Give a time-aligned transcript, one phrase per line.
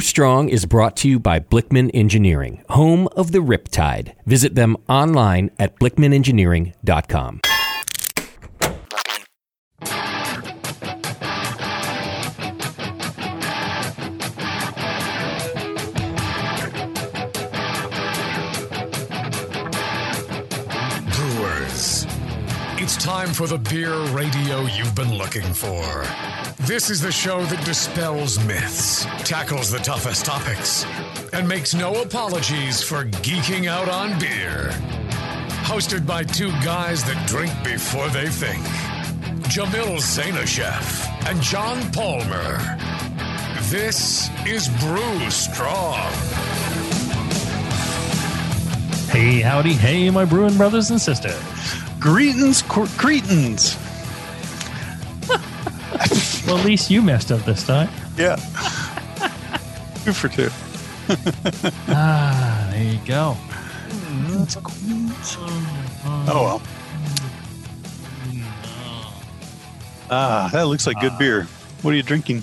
[0.00, 4.14] Strong is brought to you by Blickman Engineering, home of the Riptide.
[4.26, 7.40] Visit them online at blickmanengineering.com.
[21.12, 22.06] Brewers.
[22.78, 26.49] It's time for the beer radio you've been looking for.
[26.66, 30.84] This is the show that dispels myths, tackles the toughest topics,
[31.32, 34.70] and makes no apologies for geeking out on beer.
[35.64, 38.62] Hosted by two guys that drink before they think
[39.48, 42.58] Jamil Zainasheff and John Palmer.
[43.70, 46.12] This is Brew Strong.
[49.08, 51.40] Hey, howdy, hey, my brewing brothers and sisters.
[51.98, 53.76] Greetings, cor- Cretans.
[56.50, 57.88] Well, at least you messed up this time.
[58.16, 58.34] Yeah.
[60.04, 60.50] two for two.
[61.88, 63.36] Ah, there you go.
[66.26, 66.62] Oh, well.
[70.10, 71.44] Ah, that looks like good beer.
[71.82, 72.42] What are you drinking?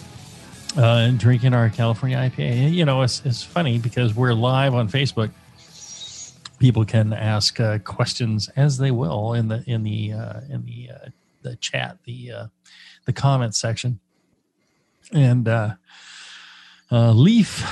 [0.78, 2.72] Uh, drinking our California IPA.
[2.72, 5.32] You know, it's, it's funny because we're live on Facebook.
[6.60, 10.92] People can ask uh, questions as they will in the in the uh, in the
[10.94, 11.10] uh,
[11.42, 12.48] the chat, the uh,
[13.08, 14.00] the comment section.
[15.12, 15.76] And uh,
[16.92, 17.66] uh, Leaf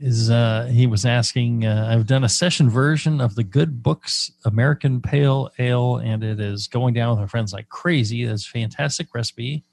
[0.00, 1.66] is uh, he was asking.
[1.66, 6.40] Uh, I've done a session version of the Good Books American Pale Ale, and it
[6.40, 8.24] is going down with my friends like crazy.
[8.24, 9.64] It's fantastic recipe,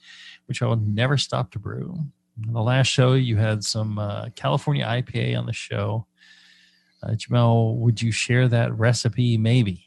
[0.47, 1.97] which I will never stop to brew.
[2.45, 6.05] In the last show, you had some uh, California IPA on the show.
[7.01, 9.37] Uh, Jamil, would you share that recipe?
[9.37, 9.85] Maybe.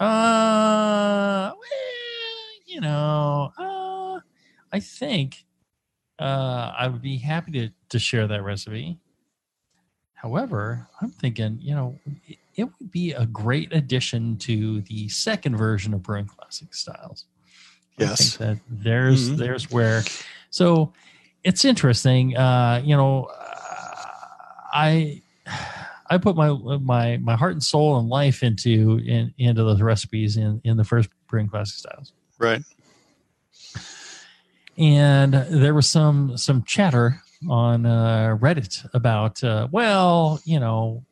[0.00, 1.56] Uh, well,
[2.66, 3.73] you know, uh,
[4.74, 5.44] I think
[6.18, 8.98] uh, I would be happy to, to share that recipe.
[10.14, 15.56] However, I'm thinking, you know, it, it would be a great addition to the second
[15.56, 17.26] version of Brewing Classic Styles.
[18.00, 18.18] I Yes.
[18.18, 19.36] think that there's Mhm.
[19.36, 20.02] there's where
[20.50, 20.92] so
[21.44, 22.36] it's interesting.
[22.36, 24.06] Uh, you know, uh,
[24.72, 25.22] I
[26.10, 26.50] I put my
[26.80, 30.84] my my heart and soul and life into in, into those recipes in in the
[30.84, 32.62] first Brewing Classic Styles Right.
[34.78, 41.04] And there was some some chatter on uh, Reddit about uh, well, you know,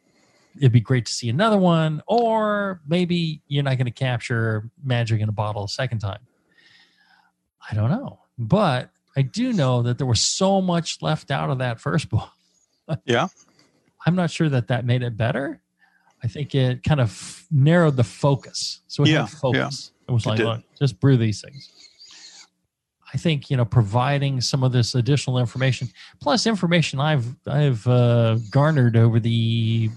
[0.56, 5.20] it'd be great to see another one, or maybe you're not going to capture magic
[5.20, 6.20] in a bottle a second time.
[7.70, 11.58] I don't know, but I do know that there was so much left out of
[11.58, 12.28] that first book.
[13.04, 13.28] Yeah.
[14.04, 15.62] I'm not sure that that made it better.
[16.22, 18.80] I think it kind of narrowed the focus.
[18.88, 19.92] So it Yeah, focus.
[20.08, 20.46] It was It like, did.
[20.46, 21.70] look, just brew these things.
[23.14, 25.88] I think you know providing some of this additional information,
[26.20, 29.90] plus information I've I've uh, garnered over the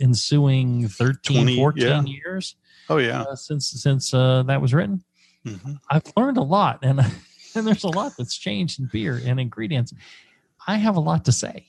[0.00, 2.02] ensuing 13, 20, 14 yeah.
[2.04, 2.54] years
[2.90, 3.22] Oh, yeah.
[3.22, 5.02] uh, since since uh, that was written.
[5.44, 7.00] hmm I've learned a lot, and
[7.54, 9.92] and there's a lot that's changed in beer and ingredients.
[10.66, 11.66] I have a lot to say.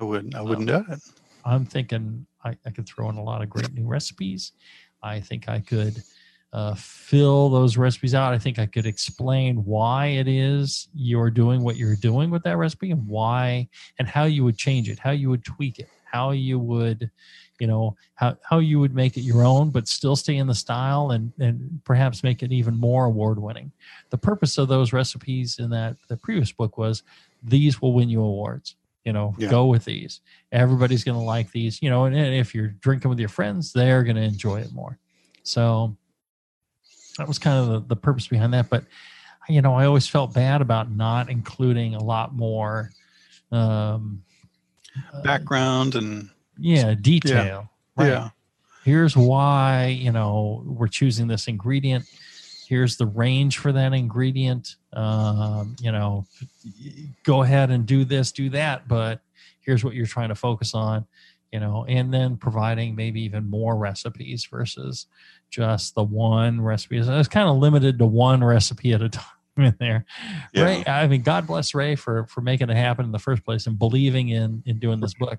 [0.00, 0.34] I wouldn't.
[0.34, 1.00] I wouldn't do it.
[1.44, 4.52] I'm thinking I, I could throw in a lot of great new recipes.
[5.02, 6.02] I think I could
[6.52, 8.32] uh, fill those recipes out.
[8.32, 12.56] I think I could explain why it is you're doing what you're doing with that
[12.56, 13.68] recipe and why
[13.98, 17.08] and how you would change it, how you would tweak it, how you would,
[17.60, 20.54] you know, how, how you would make it your own, but still stay in the
[20.54, 23.70] style and, and perhaps make it even more award winning.
[24.10, 27.04] The purpose of those recipes in that the previous book was
[27.44, 28.74] these will win you awards.
[29.04, 29.48] You know, Yeah.
[29.48, 30.20] go with these
[30.52, 33.72] everybody's going to like these you know and, and if you're drinking with your friends
[33.72, 34.98] they're going to enjoy it more
[35.42, 35.96] so
[37.20, 38.84] that was kind of the, the purpose behind that but
[39.48, 42.90] you know i always felt bad about not including a lot more
[43.52, 44.22] um
[45.12, 47.70] uh, Background and yeah detail.
[47.96, 48.08] Right.
[48.08, 48.30] Yeah.
[48.84, 52.06] here's why you know we're choosing this ingredient.
[52.66, 54.76] Here's the range for that ingredient.
[54.92, 56.26] Um, you know
[57.24, 59.20] go ahead and do this do that but
[59.60, 61.06] here's what you're trying to focus on
[61.52, 65.06] you know and then providing maybe even more recipes versus
[65.50, 67.02] just the one recipe.
[67.02, 69.24] So it's kind of limited to one recipe at a time
[69.56, 70.04] in there.
[70.54, 70.64] Yeah.
[70.64, 73.66] ray i mean god bless ray for for making it happen in the first place
[73.66, 75.38] and believing in in doing this book.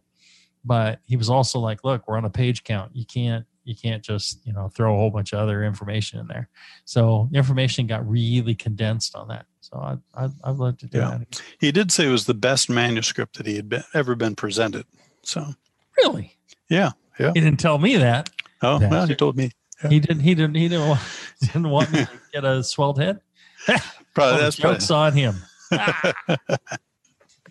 [0.63, 2.91] But he was also like look we're on a page count.
[2.95, 6.27] You can't you can't just you know throw a whole bunch of other information in
[6.27, 6.49] there.
[6.85, 9.45] So information got really condensed on that.
[9.61, 11.17] So i i'd, I'd love to do Yeah.
[11.19, 11.41] that.
[11.59, 14.85] He did say it was the best manuscript that he had been, ever been presented.
[15.23, 15.53] So,
[16.01, 16.35] really
[16.69, 16.91] yeah.
[17.19, 17.31] Yeah.
[17.33, 18.29] he didn't tell me that
[18.63, 19.51] Oh, That's well, he told me.
[19.83, 19.89] Yeah.
[19.89, 21.01] he didn't he didn't he didn't want,
[21.41, 23.19] didn't want me to get a swelled head
[24.13, 25.35] Probably that's jokes probably, on him
[25.73, 26.13] Ah,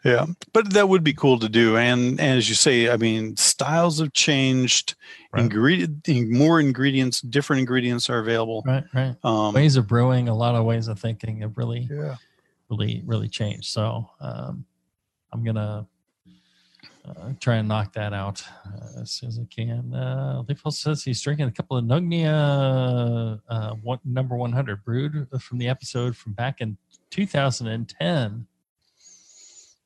[0.05, 1.76] Yeah, but that would be cool to do.
[1.76, 4.96] And, and as you say, I mean, styles have changed.
[5.32, 5.44] Right.
[5.44, 8.64] Ingredient, more ingredients, different ingredients are available.
[8.67, 9.14] Right, right.
[9.23, 12.17] Um, Ways of brewing, a lot of ways of thinking have really, yeah.
[12.69, 13.67] really, really changed.
[13.67, 14.64] So um,
[15.32, 15.87] I'm gonna
[17.04, 19.93] uh, try and knock that out uh, as soon as I can.
[19.93, 25.58] Uh, Leopold says he's drinking a couple of Nugnia uh, one, number 100 brewed from
[25.58, 26.76] the episode from back in
[27.10, 28.46] 2010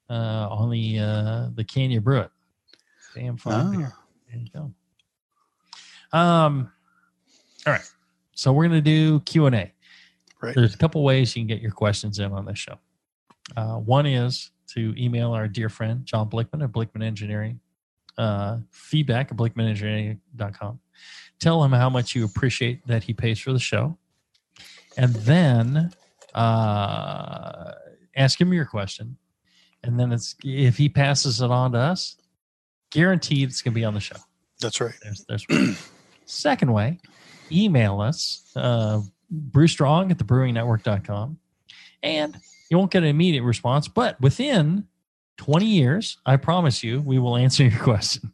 [0.09, 2.31] uh, on the uh, the Can You Brew It.
[3.15, 3.93] Damn fine beer.
[4.31, 4.73] There you go.
[6.17, 6.71] Um,
[7.67, 7.91] all right.
[8.35, 9.73] So we're gonna do Q and A.
[10.43, 10.55] Right.
[10.55, 12.79] There's a couple ways you can get your questions in on this show.
[13.57, 17.61] Uh, one is to email our dear friend John Blickman at Blickman Engineering,
[18.19, 20.81] uh, feedback at blickmanengineering.com.
[21.39, 23.99] Tell him how much you appreciate that he pays for the show,
[24.97, 25.91] and then
[26.35, 27.73] uh,
[28.17, 29.17] ask him your question.
[29.83, 32.17] And then it's if he passes it on to us,
[32.91, 34.17] guaranteed it's going to be on the show.
[34.61, 34.95] That's right.
[35.03, 35.47] There's, there's.
[36.25, 36.99] Second way,
[37.53, 39.01] email us, uh,
[39.51, 41.39] brewstrong at thebrewingnetwork.com.
[42.03, 42.37] And
[42.71, 44.87] you won't get an immediate response, but within
[45.39, 48.33] 20 years, I promise you, we will answer your question.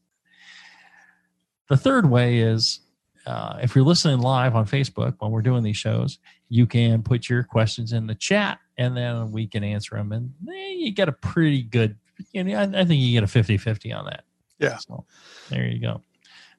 [1.68, 2.80] The third way is
[3.26, 6.18] uh, if you're listening live on Facebook when we're doing these shows,
[6.48, 10.12] you can put your questions in the chat and then we can answer them.
[10.12, 11.96] And eh, you get a pretty good,
[12.32, 14.24] you know, I, I think you get a 50 50 on that.
[14.58, 14.76] Yeah.
[14.78, 15.04] So
[15.50, 16.02] there you go.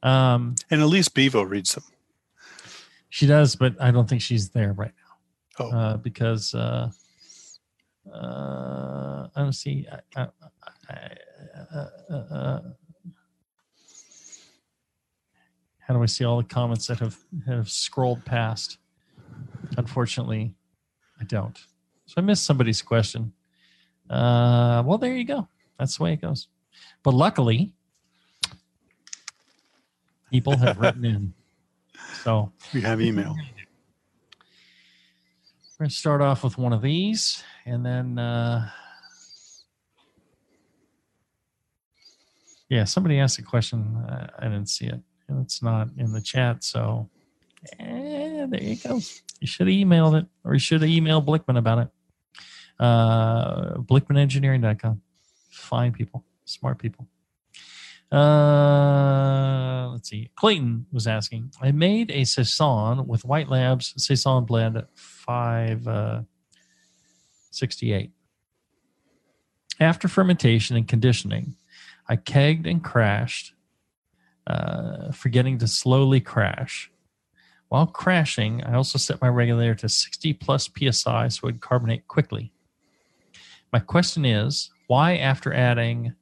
[0.07, 1.83] Um, And at least Bevo reads them.
[3.09, 4.91] she does, but I don't think she's there right
[5.59, 6.89] now Oh, uh, because uh,
[8.11, 9.87] uh, I don't see.
[10.15, 10.27] I, uh,
[11.73, 12.59] uh, uh,
[15.79, 18.77] how do I see all the comments that have have scrolled past?
[19.77, 20.53] Unfortunately,
[21.19, 21.57] I don't.
[22.05, 23.33] So I missed somebody's question.
[24.09, 25.47] Uh, well, there you go.
[25.79, 26.47] That's the way it goes.
[27.03, 27.73] But luckily,
[30.31, 31.33] people have written in.
[32.23, 33.35] So we have email.
[35.73, 38.69] We're going to start off with one of these and then uh
[42.69, 44.99] yeah somebody asked a question uh, i didn't see it
[45.41, 47.09] it's not in the chat so
[47.79, 48.99] eh, there you go.
[49.39, 51.87] You should have emailed it or you should have emailed blickman about it.
[52.79, 55.01] Uh blickmanengineering.com
[55.51, 57.07] fine people smart people.
[58.11, 60.29] Uh let's see.
[60.35, 64.83] Clayton was asking i made a saison with white labs saison blend
[65.25, 66.21] 5 uh
[67.51, 68.11] 68
[69.79, 71.55] after fermentation and conditioning
[72.09, 73.53] i kegged and crashed
[74.45, 76.91] uh, forgetting to slowly crash.
[77.69, 82.07] While crashing i also set my regulator to 60 plus psi so it would carbonate
[82.07, 82.51] quickly.
[83.71, 86.13] My question is why after adding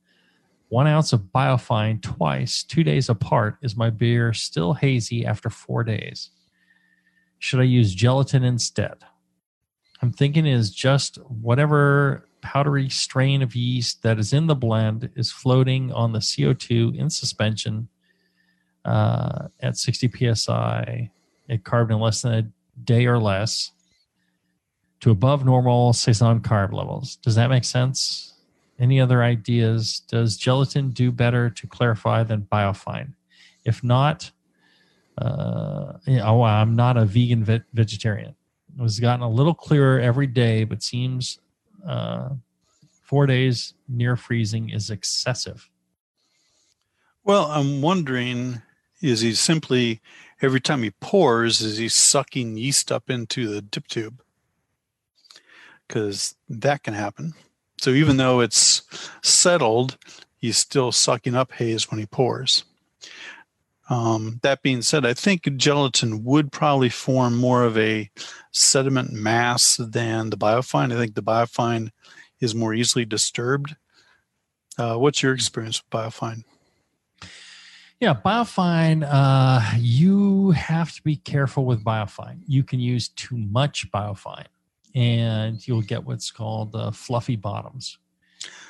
[0.70, 5.84] one ounce of biofine twice, two days apart, is my beer still hazy after four
[5.84, 6.30] days?
[7.42, 8.98] Should I use gelatin instead?
[10.00, 15.32] I'm thinking is just whatever powdery strain of yeast that is in the blend is
[15.32, 17.88] floating on the CO2 in suspension
[18.86, 21.10] uh, at 60 psi
[21.50, 22.48] at in less than a
[22.84, 23.72] day or less
[25.00, 27.16] to above normal saison carb levels.
[27.16, 28.36] Does that make sense?
[28.78, 30.04] Any other ideas?
[30.08, 33.14] Does gelatin do better to clarify than biofine?
[33.66, 34.30] If not,
[35.18, 38.36] uh, yeah, oh, I'm not a vegan ve- vegetarian.
[38.78, 41.40] It was gotten a little clearer every day, but seems
[41.88, 42.30] uh,
[43.04, 45.70] four days near freezing is excessive.
[47.24, 48.62] Well, I'm wondering
[49.02, 50.00] is he simply,
[50.42, 54.22] every time he pours, is he sucking yeast up into the dip tube?
[55.88, 57.34] Because that can happen.
[57.80, 58.84] So even though it's
[59.24, 59.98] settled,
[60.38, 62.64] he's still sucking up haze when he pours.
[63.90, 68.10] Um, that being said, I think gelatin would probably form more of a
[68.52, 70.94] sediment mass than the biofine.
[70.94, 71.90] I think the biofine
[72.40, 73.76] is more easily disturbed.
[74.78, 76.44] Uh, what's your experience with biofine?
[78.00, 79.08] Yeah, biofine.
[79.08, 82.40] Uh, you have to be careful with biofine.
[82.48, 84.48] You can use too much biofine,
[84.96, 88.00] and you'll get what's called uh, fluffy bottoms.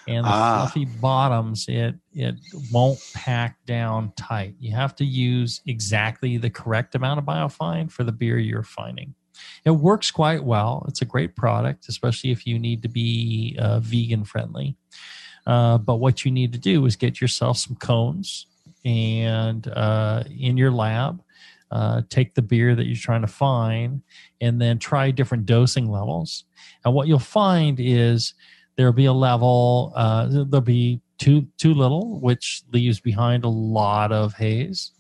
[0.08, 0.58] And the Ah.
[0.66, 2.36] fluffy bottoms, it it
[2.72, 4.56] won't pack down tight.
[4.60, 9.14] You have to use exactly the correct amount of biofine for the beer you're finding.
[9.64, 10.86] It works quite well.
[10.88, 14.76] It's a great product, especially if you need to be uh, vegan friendly.
[15.48, 18.48] Uh, but what you need to do is get yourself some cones
[18.86, 21.22] and uh, in your lab,
[21.72, 24.02] uh, take the beer that you're trying to find
[24.42, 26.44] and then try different dosing levels.
[26.84, 28.34] And what you'll find is
[28.82, 29.94] there'll be a level.
[29.96, 34.92] Uh, there'll be too too little, which leaves behind a lot of haze,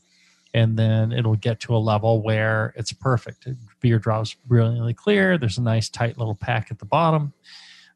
[0.53, 3.47] and then it'll get to a level where it's perfect.
[3.79, 5.39] Beer drops brilliantly clear.
[5.39, 7.33] There's a nice tight little pack at the bottom,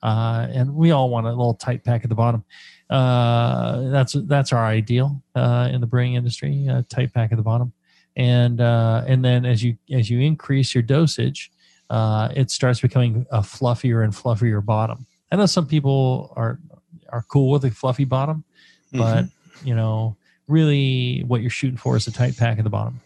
[0.02, 2.44] uh, and we all want a little tight pack at the bottom.
[2.90, 6.68] Uh, that's that's our ideal uh, in the brewing industry.
[6.90, 7.72] tight pack at the bottom,
[8.16, 11.52] and uh, and then as you as you increase your dosage,
[11.92, 15.06] uh, it starts becoming a fluffier and fluffier bottom.
[15.36, 16.60] I know some people are
[17.10, 18.46] are cool with a fluffy bottom,
[18.94, 19.68] but mm-hmm.
[19.68, 20.16] you know,
[20.48, 23.02] really, what you're shooting for is a tight pack at the bottom.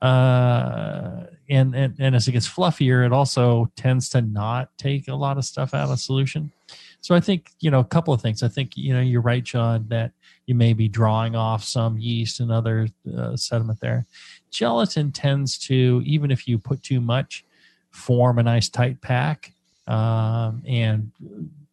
[0.00, 5.14] Uh, and, and and as it gets fluffier, it also tends to not take a
[5.16, 6.52] lot of stuff out of solution.
[7.00, 8.44] So I think you know a couple of things.
[8.44, 10.12] I think you know you're right, John, that
[10.46, 14.06] you may be drawing off some yeast and other uh, sediment there.
[14.52, 17.44] Gelatin tends to, even if you put too much,
[17.90, 19.52] form a nice tight pack
[19.86, 21.12] um, and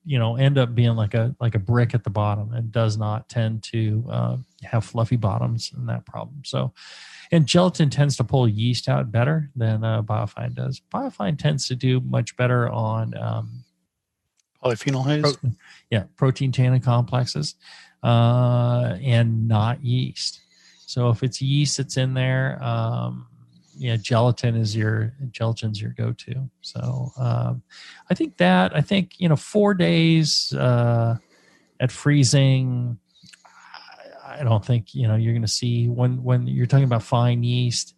[0.06, 2.54] you know end up being like a like a brick at the bottom.
[2.54, 6.42] And does not tend to uh, have fluffy bottoms and that problem.
[6.44, 6.74] So
[7.32, 10.82] and gelatin tends to pull yeast out better than uh, biofine does.
[10.94, 13.64] Biofine tends to do much better on um,
[14.64, 15.38] polyphenol haze?
[15.90, 17.56] yeah protein tannin complexes
[18.04, 20.42] uh, and not yeast.
[20.86, 23.28] So if it's yeast that's in there um,
[23.76, 26.50] yeah, gelatin is your gelatin's your go-to.
[26.62, 27.64] So um,
[28.10, 31.18] I think that I think you know four days uh,
[31.80, 32.98] at freezing.
[34.26, 37.44] I don't think you know you're going to see when when you're talking about fine
[37.44, 37.96] yeast.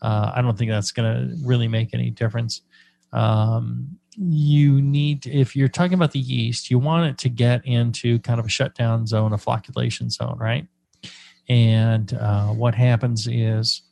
[0.00, 2.62] Uh, I don't think that's going to really make any difference.
[3.12, 8.18] Um, you need if you're talking about the yeast, you want it to get into
[8.20, 10.66] kind of a shutdown zone, a flocculation zone, right?
[11.48, 13.82] And uh, what happens is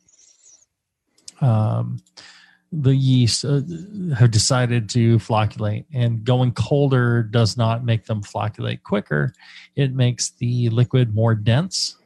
[1.41, 1.99] um,
[2.73, 3.61] the yeast uh,
[4.17, 5.85] have decided to flocculate.
[5.93, 9.33] And going colder does not make them flocculate quicker.
[9.77, 11.97] It makes the liquid more dense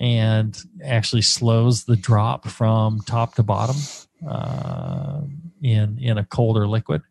[0.00, 3.76] and actually slows the drop from top to bottom
[4.26, 5.20] uh,
[5.62, 7.02] in in a colder liquid.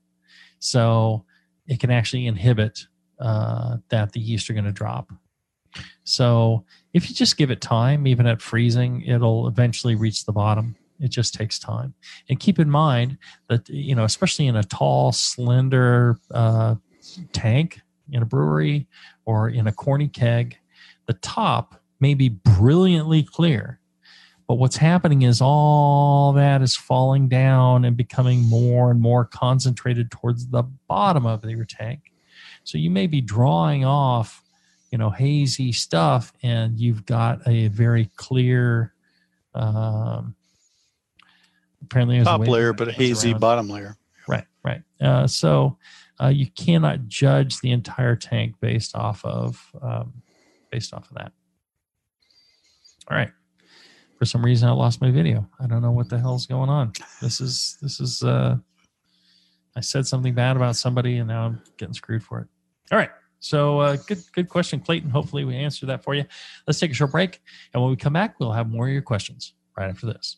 [0.57, 1.25] So
[1.67, 2.87] it can actually inhibit
[3.19, 5.11] uh, that the yeast are going to drop.
[6.03, 10.75] So if you just give it time even at freezing it'll eventually reach the bottom
[10.99, 11.93] it just takes time.
[12.29, 16.75] And keep in mind that, you know, especially in a tall, slender uh,
[17.31, 18.87] tank in a brewery
[19.25, 20.57] or in a corny keg,
[21.05, 23.79] the top may be brilliantly clear.
[24.47, 30.09] But what's happening is all that is falling down and becoming more and more concentrated
[30.09, 32.11] towards the bottom of your tank.
[32.63, 34.43] So you may be drawing off,
[34.91, 38.93] you know, hazy stuff, and you've got a very clear
[39.53, 40.35] um,
[41.89, 43.39] apparently top layer, but a hazy around.
[43.41, 43.97] bottom layer.
[44.27, 44.81] Right, right.
[45.01, 45.77] Uh, so
[46.21, 50.21] uh, you cannot judge the entire tank based off of um,
[50.71, 51.31] based off of that.
[53.09, 53.31] All right.
[54.17, 55.47] For some reason, I lost my video.
[55.59, 56.93] I don't know what the hell's going on.
[57.21, 58.21] This is this is.
[58.21, 58.57] Uh,
[59.75, 62.47] I said something bad about somebody, and now I'm getting screwed for it.
[62.91, 63.11] All right.
[63.39, 65.09] So uh, good, good question, Clayton.
[65.09, 66.25] Hopefully, we answered that for you.
[66.67, 67.39] Let's take a short break,
[67.73, 70.37] and when we come back, we'll have more of your questions right after this.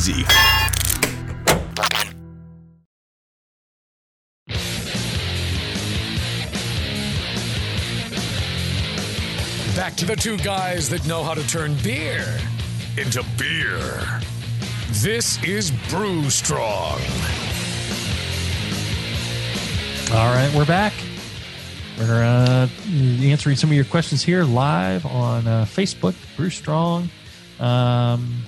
[0.01, 0.23] easy.
[9.75, 12.39] Back to the two guys that know how to turn beer
[12.97, 14.21] into beer.
[14.93, 16.99] This is Brew Strong.
[20.13, 20.93] All right, we're back.
[21.97, 22.67] We're uh,
[23.21, 27.09] answering some of your questions here live on uh, Facebook, Brew Strong.
[27.59, 28.43] Um,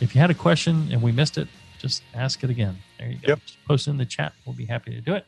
[0.00, 2.76] if you had a question and we missed it, just ask it again.
[2.98, 3.28] There you go.
[3.28, 3.40] Yep.
[3.46, 4.32] Just post in the chat.
[4.44, 5.26] We'll be happy to do it.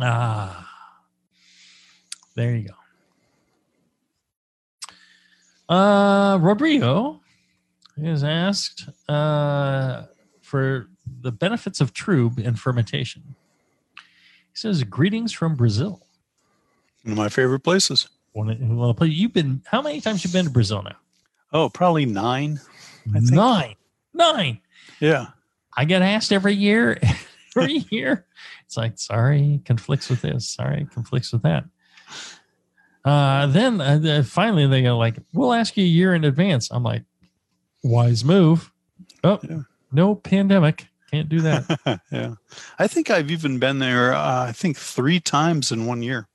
[0.00, 0.68] Ah,
[2.36, 2.74] there you go.
[5.74, 7.20] Uh, Rodrigo
[7.96, 10.04] is asked uh,
[10.40, 10.88] for
[11.20, 13.34] the benefits of trub in fermentation.
[13.96, 16.06] He says, "Greetings from Brazil."
[17.02, 18.08] One of my favorite places.
[18.38, 20.96] One, well, you've been how many times you've been to Brazil now?
[21.52, 22.60] Oh, probably nine.
[23.10, 23.32] I think.
[23.32, 23.74] Nine,
[24.14, 24.60] nine.
[25.00, 25.26] Yeah.
[25.76, 27.00] I get asked every year,
[27.56, 28.26] every year.
[28.64, 30.48] It's like, sorry, conflicts with this.
[30.48, 31.64] Sorry, conflicts with that.
[33.04, 36.70] Uh, then uh, finally they go like, we'll ask you a year in advance.
[36.70, 37.02] I'm like,
[37.82, 38.70] wise move.
[39.24, 39.60] Oh, Yeah.
[39.90, 40.86] no pandemic.
[41.10, 42.00] Can't do that.
[42.12, 42.34] yeah.
[42.78, 46.28] I think I've even been there, uh, I think three times in one year.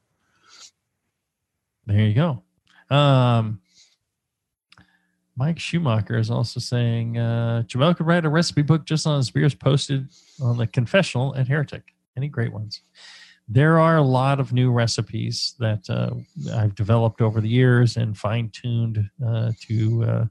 [1.85, 2.43] There you go.
[2.95, 3.59] Um,
[5.35, 9.31] Mike Schumacher is also saying uh, Jamil could write a recipe book just on his
[9.31, 10.07] beers posted
[10.41, 11.93] on the confessional at Heretic.
[12.15, 12.81] Any great ones?
[13.47, 16.11] There are a lot of new recipes that uh,
[16.53, 20.25] I've developed over the years and fine tuned uh, to uh,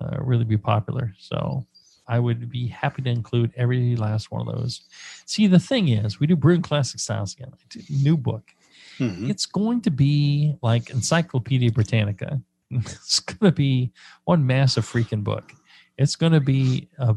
[0.00, 1.12] uh, really be popular.
[1.18, 1.66] So
[2.08, 4.82] I would be happy to include every last one of those.
[5.26, 7.52] See, the thing is, we do brewing classic styles again.
[7.90, 8.54] New book
[8.98, 9.30] Mhm.
[9.30, 12.40] it's going to be like Encyclopedia Britannica.
[12.70, 13.92] It's going to be
[14.24, 15.52] one massive freaking book.
[15.98, 17.14] It's going to be a,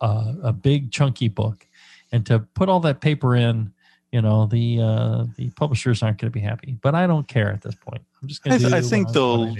[0.00, 1.66] a a big chunky book,
[2.10, 3.72] and to put all that paper in,
[4.10, 6.76] you know, the uh, the publishers aren't going to be happy.
[6.82, 8.02] But I don't care at this point.
[8.20, 8.64] I'm just going to.
[8.64, 9.54] th- I think they'll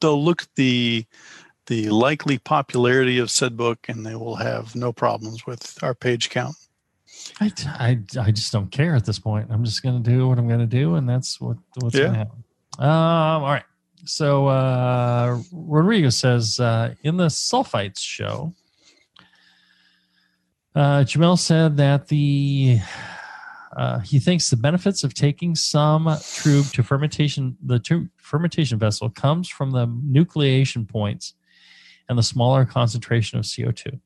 [0.00, 1.04] they'll look at the
[1.66, 6.30] the likely popularity of said book and they will have no problems with our page
[6.30, 6.56] count.
[7.40, 9.48] I, I, I just don't care at this point.
[9.50, 12.02] I'm just going to do what I'm going to do, and that's what what's Yeah.
[12.02, 12.44] going to happen.
[12.78, 13.64] Um, all right.
[14.04, 18.54] So uh, Rodrigo says uh, in the sulfites show,
[20.74, 22.78] uh, Jamil said that the
[23.76, 29.48] uh, he thinks the benefits of taking some trub to fermentation the fermentation vessel comes
[29.48, 31.34] from the nucleation points
[32.08, 34.00] and the smaller concentration of CO2.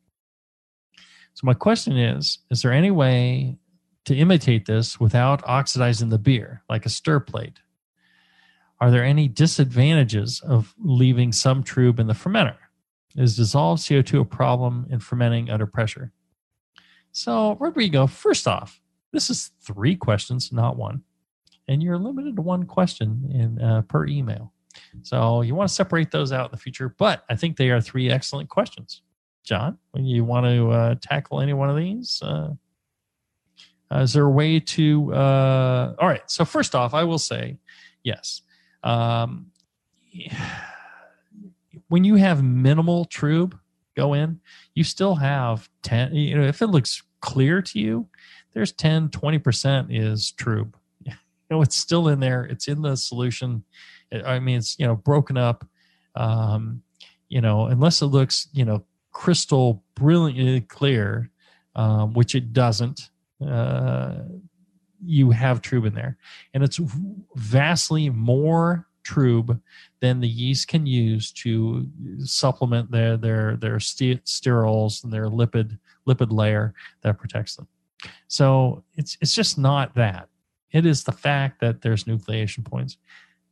[1.35, 3.59] So my question is: Is there any way
[4.05, 7.59] to imitate this without oxidizing the beer, like a stir plate?
[8.81, 12.57] Are there any disadvantages of leaving some trub in the fermenter?
[13.17, 16.13] Is dissolved CO2 a problem in fermenting under pressure?
[17.13, 18.81] So, Rodrigo, first off,
[19.13, 21.03] this is three questions, not one,
[21.69, 24.53] and you're limited to one question in uh, per email.
[25.03, 27.81] So you want to separate those out in the future, but I think they are
[27.81, 29.03] three excellent questions.
[29.45, 32.55] John, when you want to uh, tackle any one of these, uh,
[33.93, 35.15] uh, is there a way to?
[35.15, 36.23] Uh, all right.
[36.27, 37.59] So first off, I will say
[38.03, 38.43] yes.
[38.83, 39.47] Um,
[41.89, 43.59] when you have minimal trub
[43.95, 44.41] go in,
[44.75, 46.15] you still have ten.
[46.15, 48.09] You know, if it looks clear to you,
[48.55, 50.73] there's 10, 20 percent is trub.
[51.51, 52.45] You know, it's still in there.
[52.45, 53.65] It's in the solution.
[54.25, 55.69] I mean, it's you know broken up.
[56.15, 56.81] Um,
[57.29, 58.83] you know, unless it looks you know
[59.15, 61.31] crystal brilliantly clear,
[61.75, 63.09] um, which it doesn't.
[63.45, 64.17] Uh,
[65.03, 66.19] you have trub in there,
[66.53, 66.79] and it's
[67.35, 69.61] vastly more trub
[70.01, 71.87] than the yeast can use to
[72.19, 77.69] supplement their their their sterols and their lipid lipid layer that protects them.
[78.29, 80.29] So it's it's just not that.
[80.73, 82.97] It is the fact that there's nucleation points.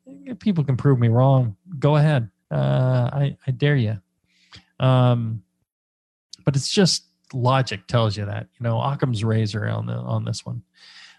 [0.07, 1.57] If people can prove me wrong.
[1.79, 2.31] Go ahead.
[2.51, 4.01] Uh, I I dare you.
[4.81, 5.43] Um,
[6.45, 8.49] but it's just logic tells you that.
[8.59, 10.63] You know, Occam's razor on the on this one.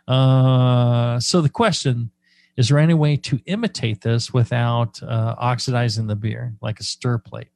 [0.08, 2.12] Uh, so the question
[2.58, 7.18] is: There any way to imitate this without uh, oxidizing the beer, like a stir
[7.18, 7.48] plate?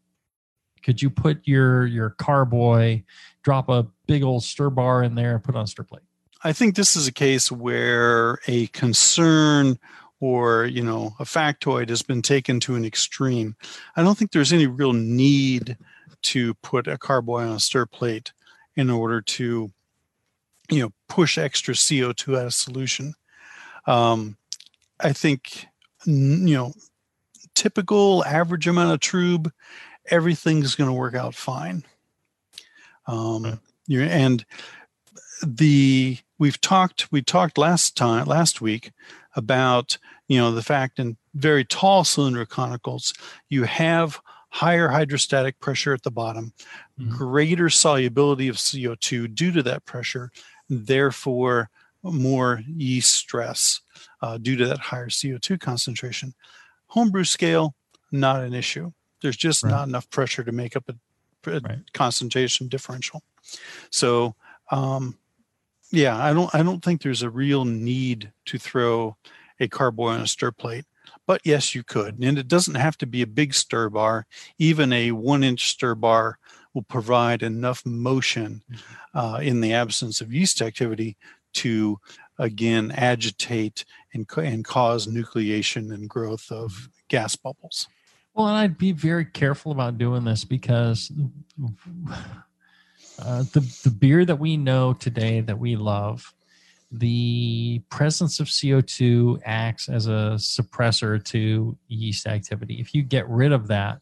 [0.84, 3.04] Could you put your your carboy,
[3.44, 6.04] drop a big old stir bar in there, and put on a stir plate?
[6.44, 9.80] I think this is a case where a concern
[10.20, 13.56] or you know a factoid has been taken to an extreme.
[13.96, 15.78] I don't think there's any real need
[16.28, 18.34] to put a carboy on a stir plate
[18.76, 19.72] in order to
[20.70, 23.14] you know push extra CO2 out of solution.
[23.86, 24.38] Um,
[25.00, 25.68] I think
[26.06, 26.14] you
[26.56, 26.74] know
[27.56, 29.52] typical average amount of trub,
[30.12, 31.84] everything's going to work out fine.
[33.08, 34.46] Um, and
[35.42, 38.92] the we've talked we talked last time last week
[39.36, 43.14] about you know the fact in very tall cylinder conicals
[43.48, 46.54] you have higher hydrostatic pressure at the bottom
[47.00, 47.18] Mhm.
[47.18, 50.32] greater solubility of co2 due to that pressure
[50.70, 51.70] therefore
[52.04, 53.82] more yeast stress
[54.22, 56.34] uh, due to that higher co2 concentration
[56.88, 57.76] homebrew scale
[58.12, 59.72] not an issue there's just Right.
[59.72, 60.96] not enough pressure to make up a
[61.62, 61.80] right.
[61.94, 63.24] concentration differential.
[63.92, 64.36] So,
[64.72, 65.18] um,
[65.92, 69.18] yeah, I don't I don't think there's a real need to throw
[69.60, 70.86] a carboy on a stir plate.
[71.26, 72.20] But yes, you could.
[72.20, 74.26] And it doesn't have to be a big stir bar.
[74.58, 76.40] Even a one inch stir bar
[76.74, 79.18] will provide enough motion mm-hmm.
[79.18, 81.18] uh, in the absence of yeast activity
[81.54, 82.00] to
[82.40, 86.92] again agitate and, and cause nucleation and growth of mm-hmm.
[87.10, 87.88] gas bubbles.
[88.34, 91.12] Well, and I'd be very careful about doing this because
[93.20, 96.36] uh, the the beer that we know today that we love
[96.92, 102.76] the presence of CO2 acts as a suppressor to yeast activity.
[102.80, 104.00] If you get rid of that,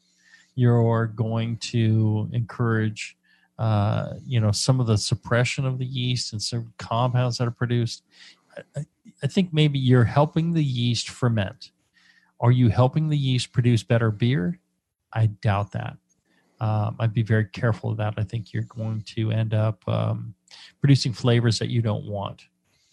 [0.55, 3.17] you're going to encourage,
[3.57, 7.51] uh, you know, some of the suppression of the yeast and some compounds that are
[7.51, 8.03] produced.
[8.75, 8.85] I,
[9.23, 11.71] I think maybe you're helping the yeast ferment.
[12.39, 14.59] Are you helping the yeast produce better beer?
[15.11, 15.97] I doubt that.
[16.59, 18.13] Um, I'd be very careful of that.
[18.17, 20.35] I think you're going to end up um,
[20.79, 22.45] producing flavors that you don't want.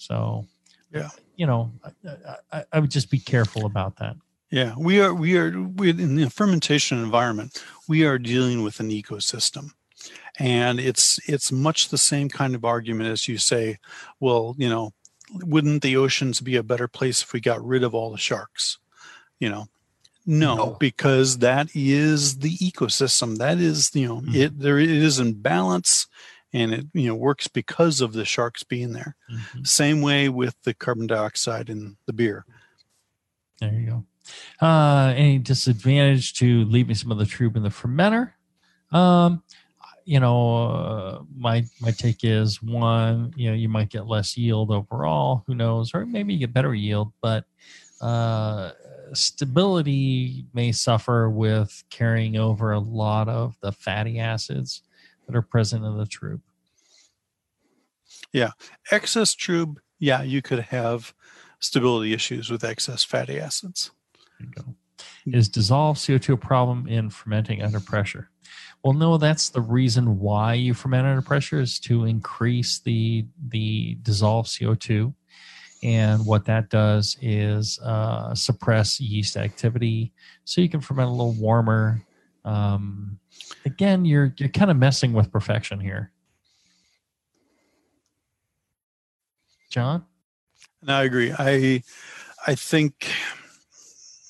[0.03, 0.47] So,
[0.93, 4.17] yeah, you know, I, I, I would just be careful about that.
[4.51, 7.63] Yeah, we are we are we in the fermentation environment.
[7.89, 9.71] We are dealing with an ecosystem,
[10.39, 13.79] and it's it's much the same kind of argument as you say.
[14.19, 14.93] Well, you know,
[15.33, 18.79] wouldn't the oceans be a better place if we got rid of all the sharks?
[19.39, 19.69] You know,
[20.27, 23.39] no, no, because that is the ecosystem.
[23.39, 24.35] That is, you know, mm-hmm.
[24.35, 26.09] it there it is in balance
[26.53, 29.17] and it you know works because of the sharks being there.
[29.33, 29.65] Mm-hmm.
[29.65, 32.45] Same way with the carbon dioxide in the beer.
[33.61, 34.67] There you go.
[34.67, 38.33] Uh, any disadvantage to leaving some of the trub in the fermenter?
[38.93, 39.43] Um,
[40.05, 44.71] you know, uh, my my take is one, you know, you might get less yield
[44.71, 45.45] overall.
[45.47, 45.95] Who knows?
[45.95, 47.45] Or maybe you get better yield, but
[48.01, 48.73] uh,
[49.13, 54.83] stability may suffer with carrying over a lot of the fatty acids
[55.27, 56.41] that are present in the trub.
[58.33, 58.51] Yeah,
[58.91, 59.77] excess trub.
[59.99, 61.15] Yeah, you could have
[61.59, 63.93] stability issues with excess fatty acids.
[65.27, 68.31] Is dissolved CO2 a problem in fermenting under pressure?
[68.83, 73.97] Well, no, that's the reason why you ferment under pressure is to increase the the
[74.03, 75.15] dissolved CO2.
[75.85, 80.13] And what that does is uh, suppress yeast activity,
[80.45, 82.05] so you can ferment a little warmer.
[82.45, 83.19] Um,
[83.65, 86.11] again, you're you're kind of messing with perfection here.
[89.71, 90.05] John?
[90.83, 91.33] No, I agree.
[91.39, 91.83] I
[92.47, 93.11] I think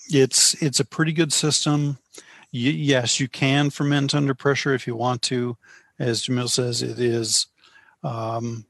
[0.08, 1.98] it's it's a pretty good system.
[2.52, 5.56] Y- yes, you can ferment under pressure if you want to.
[5.98, 7.46] As Jamil says, it is
[8.02, 8.66] um,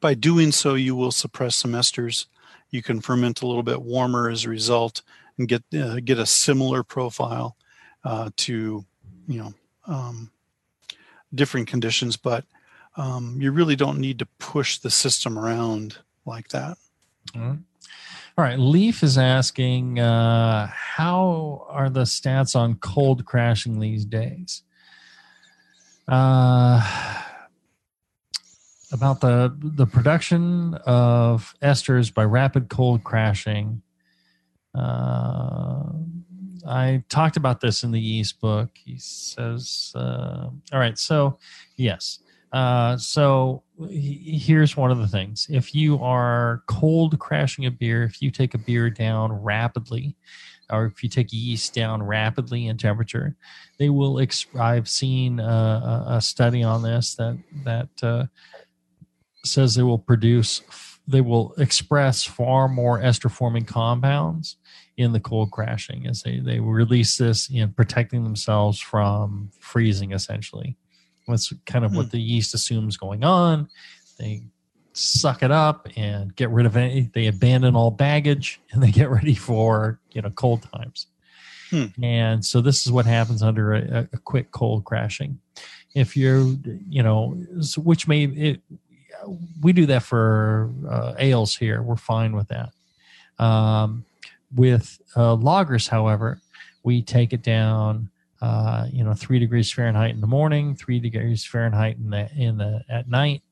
[0.00, 2.26] by doing so you will suppress some esters.
[2.70, 5.02] You can ferment a little bit warmer as a result
[5.38, 7.56] and get uh, get a similar profile
[8.04, 8.84] uh, to
[9.26, 9.54] you know
[9.86, 10.30] um,
[11.34, 12.44] different conditions, but
[12.96, 16.78] um, you really don't need to push the system around like that.
[17.32, 17.56] Mm-hmm.
[18.36, 18.58] All right.
[18.58, 24.62] Leaf is asking, uh, how are the stats on cold crashing these days?
[26.08, 26.82] Uh,
[28.92, 33.82] about the the production of esters by rapid cold crashing.
[34.74, 35.84] Uh,
[36.66, 38.70] I talked about this in the yeast book.
[38.74, 41.38] He says, uh, all right, so
[41.76, 42.20] yes.
[42.52, 45.48] Uh, so he, here's one of the things.
[45.50, 50.16] If you are cold crashing a beer, if you take a beer down rapidly,
[50.70, 53.36] or if you take yeast down rapidly in temperature,
[53.78, 54.14] they will.
[54.14, 58.26] Exp- I've seen uh, a study on this that that uh,
[59.44, 60.62] says they will produce,
[61.08, 64.56] they will express far more ester forming compounds
[64.96, 70.76] in the cold crashing as they, they release this in protecting themselves from freezing essentially.
[71.26, 71.98] That's kind of hmm.
[71.98, 73.68] what the yeast assumes going on.
[74.18, 74.42] They
[74.92, 77.12] suck it up and get rid of it.
[77.12, 81.06] They abandon all baggage and they get ready for, you know, cold times.
[81.70, 81.86] Hmm.
[82.02, 85.40] And so this is what happens under a, a, quick cold crashing.
[85.94, 86.44] If you're,
[86.88, 87.30] you know,
[87.78, 88.60] which may, it,
[89.60, 91.82] we do that for uh, ales here.
[91.82, 92.70] We're fine with that.
[93.42, 94.04] Um,
[94.54, 96.40] with uh, lagers, however,
[96.82, 101.44] we take it down, uh, you know, three degrees Fahrenheit in the morning, three degrees
[101.44, 103.42] Fahrenheit in the in the at night,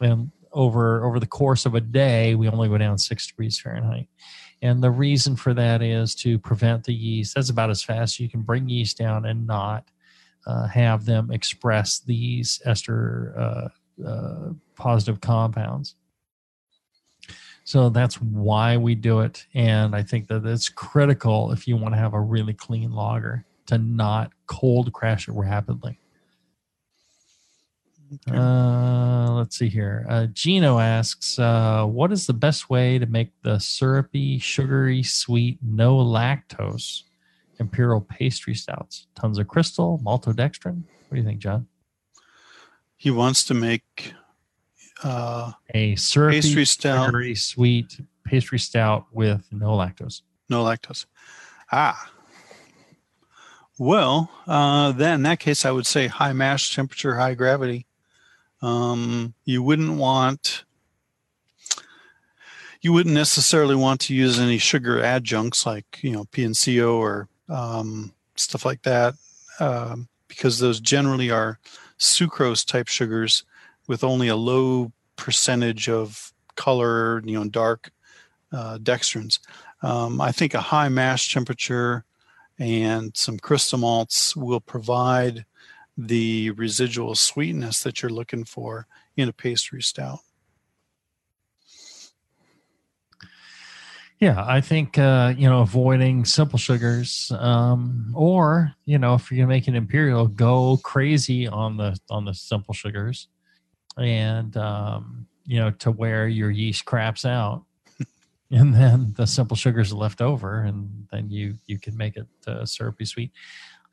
[0.00, 4.08] and over over the course of a day, we only go down six degrees Fahrenheit.
[4.60, 7.34] And the reason for that is to prevent the yeast.
[7.34, 9.88] That's about as fast as you can bring yeast down and not
[10.46, 15.96] uh, have them express these ester uh, uh, positive compounds.
[17.72, 19.46] So that's why we do it.
[19.54, 23.46] And I think that it's critical if you want to have a really clean lager
[23.64, 25.98] to not cold crash it rapidly.
[28.30, 30.04] Uh, let's see here.
[30.06, 35.58] Uh, Gino asks, uh, "What is the best way to make the syrupy, sugary, sweet,
[35.62, 37.04] no lactose
[37.58, 39.06] imperial pastry stouts?
[39.14, 40.82] Tons of crystal, maltodextrin.
[41.08, 41.68] What do you think, John?
[42.98, 44.12] He wants to make
[45.04, 47.06] uh, A syrupy, Pastry stout.
[47.06, 50.22] sugary, sweet pastry stout with no lactose.
[50.48, 51.06] no lactose.
[51.70, 52.10] Ah.
[53.78, 57.86] Well, uh, then in that case, I would say high mash temperature, high gravity.
[58.60, 60.64] Um, you wouldn't want,
[62.80, 68.12] you wouldn't necessarily want to use any sugar adjuncts like you know PNCO or um,
[68.36, 69.14] stuff like that,
[69.58, 71.58] um, because those generally are
[71.98, 73.44] sucrose type sugars
[73.88, 77.90] with only a low percentage of color, you know, dark
[78.52, 79.38] uh, dextrins.
[79.82, 82.04] Um, I think a high mash temperature
[82.58, 85.44] and some crystal malts will provide
[85.96, 90.20] the residual sweetness that you're looking for in a pastry stout.
[94.20, 99.38] Yeah, I think uh, you know avoiding simple sugars, um, or you know if you're
[99.38, 103.26] gonna make an imperial, go crazy on the on the simple sugars,
[103.98, 107.64] and um, you know to where your yeast craps out,
[108.50, 112.26] and then the simple sugars are left over, and then you you can make it
[112.46, 113.32] uh, syrupy sweet.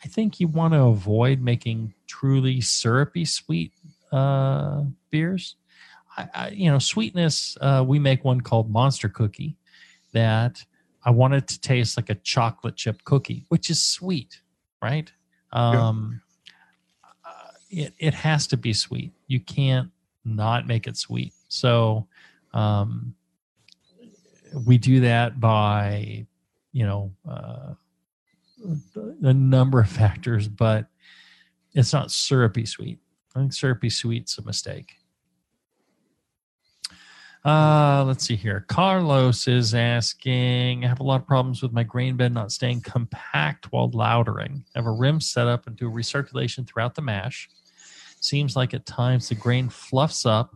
[0.04, 3.74] I think you want to avoid making truly syrupy sweet
[4.12, 5.56] uh, beers.
[6.18, 7.58] I, I, you know, sweetness.
[7.60, 9.58] Uh, we make one called Monster Cookie
[10.14, 10.64] that
[11.04, 14.42] I want it to taste like a chocolate chip cookie, which is sweet,
[14.82, 15.12] right?
[15.52, 16.22] Um,
[17.26, 19.12] uh, it it has to be sweet.
[19.30, 19.90] You can't
[20.26, 21.34] not make it sweet.
[21.48, 22.08] So,
[22.54, 23.16] um,
[24.66, 26.26] we do that by,
[26.72, 27.74] you know, uh,
[29.22, 30.88] a number of factors, but
[31.74, 33.00] it's not syrupy sweet.
[33.36, 34.96] I think syrupy sweet's a mistake.
[37.46, 38.66] Uh, let's see here.
[38.68, 42.82] Carlos is asking, I have a lot of problems with my grain bed not staying
[42.82, 44.64] compact while lautering.
[44.76, 47.50] I have a rim set up and do recirculation throughout the mash.
[48.20, 50.54] Seems like at times the grain fluffs up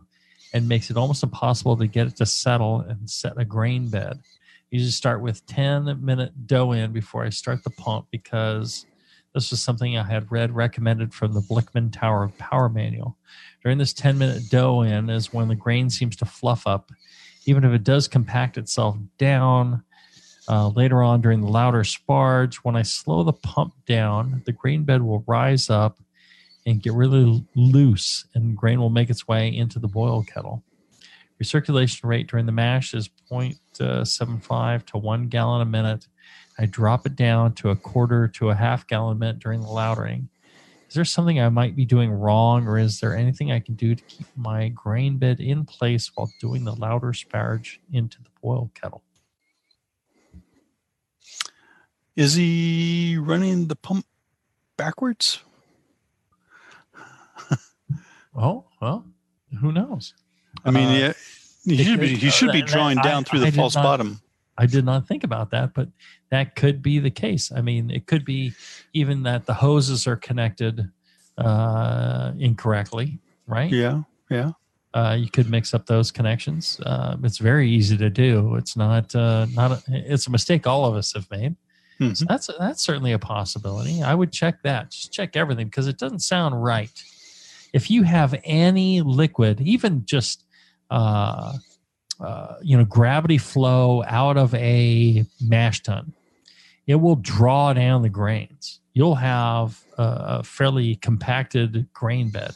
[0.52, 4.20] and makes it almost impossible to get it to settle and set a grain bed.
[4.20, 8.86] I usually start with 10 minute dough in before I start the pump because
[9.34, 13.16] this was something I had read recommended from the Blickman Tower of Power manual.
[13.62, 16.92] During this 10 minute dough in is when the grain seems to fluff up,
[17.46, 19.82] even if it does compact itself down.
[20.46, 24.84] Uh, later on during the lauter sparge, when I slow the pump down, the grain
[24.84, 25.96] bed will rise up
[26.66, 30.62] and get really loose, and grain will make its way into the boil kettle.
[31.42, 36.06] Recirculation rate during the mash is uh, 0.75 to 1 gallon a minute.
[36.58, 39.66] I drop it down to a quarter to a half gallon a minute during the
[39.66, 40.28] lautering.
[40.88, 43.96] Is there something I might be doing wrong, or is there anything I can do
[43.96, 48.70] to keep my grain bed in place while doing the lauter sparge into the boil
[48.74, 49.02] kettle?
[52.14, 54.06] Is he running the pump
[54.76, 55.40] backwards?
[58.36, 59.04] Oh, well,
[59.60, 60.14] who knows?
[60.64, 61.12] I mean, Uh, yeah,
[61.64, 63.82] he should be could- he should be uh, drawing I- down through the false not-
[63.84, 64.20] bottom.
[64.56, 65.88] I did not think about that, but
[66.30, 67.50] that could be the case.
[67.50, 68.52] I mean, it could be
[68.92, 70.90] even that the hoses are connected
[71.38, 73.18] uh, incorrectly,
[73.48, 73.70] right?
[73.72, 74.52] Yeah, yeah.
[74.94, 76.78] Uh, you could mix up those connections.
[76.86, 78.54] Uh, it's very easy to do.
[78.54, 81.56] It's not uh, not a, it's a mistake all of us have made.
[82.00, 82.16] Mhm.
[82.16, 84.04] So that's that's certainly a possibility.
[84.04, 84.92] I would check that.
[84.92, 86.92] Just check everything because it doesn't sound right.
[87.74, 90.44] If you have any liquid, even just
[90.90, 91.54] uh,
[92.20, 96.12] uh, you know gravity flow out of a mash tun,
[96.86, 98.80] it will draw down the grains.
[98.92, 102.52] You'll have a, a fairly compacted grain bed.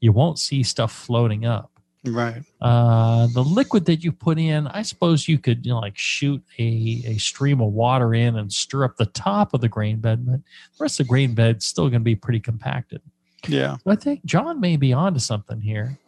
[0.00, 1.70] You won't see stuff floating up.
[2.04, 2.42] Right.
[2.60, 6.42] Uh, the liquid that you put in, I suppose you could, you know, like shoot
[6.58, 10.26] a, a stream of water in and stir up the top of the grain bed,
[10.26, 10.42] but the
[10.80, 13.02] rest of the grain bed's still going to be pretty compacted.
[13.48, 13.76] Yeah.
[13.84, 15.98] So I think John may be onto something here.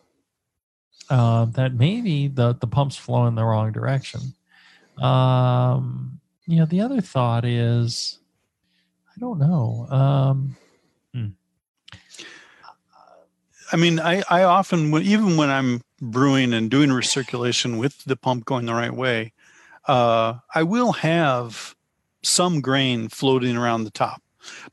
[1.11, 4.21] Uh, that maybe the the pump's flow in the wrong direction.
[5.03, 8.19] Um, you know, the other thought is,
[9.15, 9.87] I don't know.
[9.91, 10.57] Um,
[13.75, 18.45] I mean, I, I often, even when I'm brewing and doing recirculation with the pump
[18.45, 19.33] going the right way,
[19.89, 21.75] uh, I will have
[22.23, 24.23] some grain floating around the top.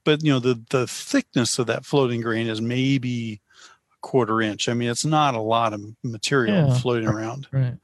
[0.04, 3.42] But, you know, the, the thickness of that floating grain is maybe
[3.94, 4.68] a quarter inch.
[4.70, 6.78] I mean, it's not a lot of material Yeah.
[6.80, 7.48] floating around.
[7.52, 7.78] right.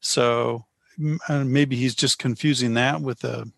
[0.00, 0.66] So
[1.28, 3.50] uh, maybe he's just confusing that with a,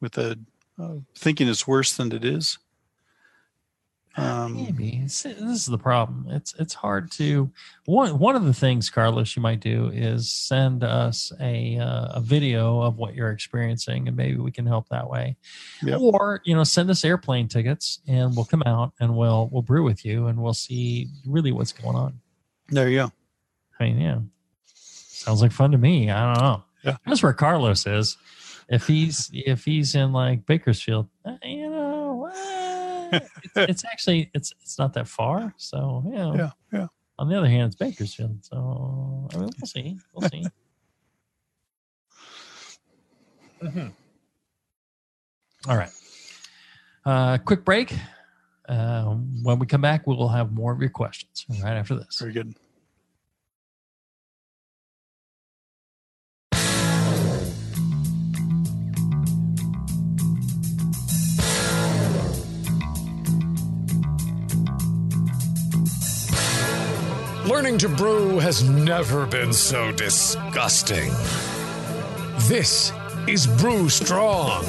[0.00, 0.38] with a,
[0.78, 2.58] uh, thinking it's worse than it is.
[4.16, 6.26] Um, Maybe this is the problem.
[6.28, 7.50] It's it's hard to
[7.86, 12.20] one one of the things, Carlos, you might do is send us a uh, a
[12.20, 15.36] video of what you're experiencing, and maybe we can help that way.
[15.82, 16.00] Yep.
[16.00, 19.82] Or you know, send us airplane tickets, and we'll come out and we'll we'll brew
[19.82, 22.20] with you, and we'll see really what's going on.
[22.68, 23.12] there you go.
[23.80, 24.18] I mean, yeah,
[24.74, 26.10] sounds like fun to me.
[26.10, 26.64] I don't know.
[26.84, 26.96] Yeah.
[27.06, 28.16] That's where Carlos is.
[28.68, 31.61] If he's if he's in like Bakersfield, eh,
[33.12, 35.54] it's, it's actually it's it's not that far.
[35.56, 36.34] So yeah.
[36.34, 36.86] Yeah, yeah.
[37.18, 39.98] On the other hand, it's Bakersfield, so I mean, we'll see.
[40.14, 40.44] We'll see.
[45.68, 45.90] All right.
[47.04, 47.94] Uh, quick break.
[48.68, 52.18] Uh, when we come back, we will have more of your questions right after this.
[52.18, 52.54] Very good.
[67.62, 71.10] Learning to brew has never been so disgusting.
[72.48, 72.90] This
[73.28, 74.64] is Brew Strong.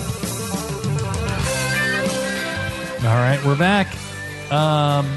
[3.00, 3.88] All right, we're back.
[4.52, 5.12] Um,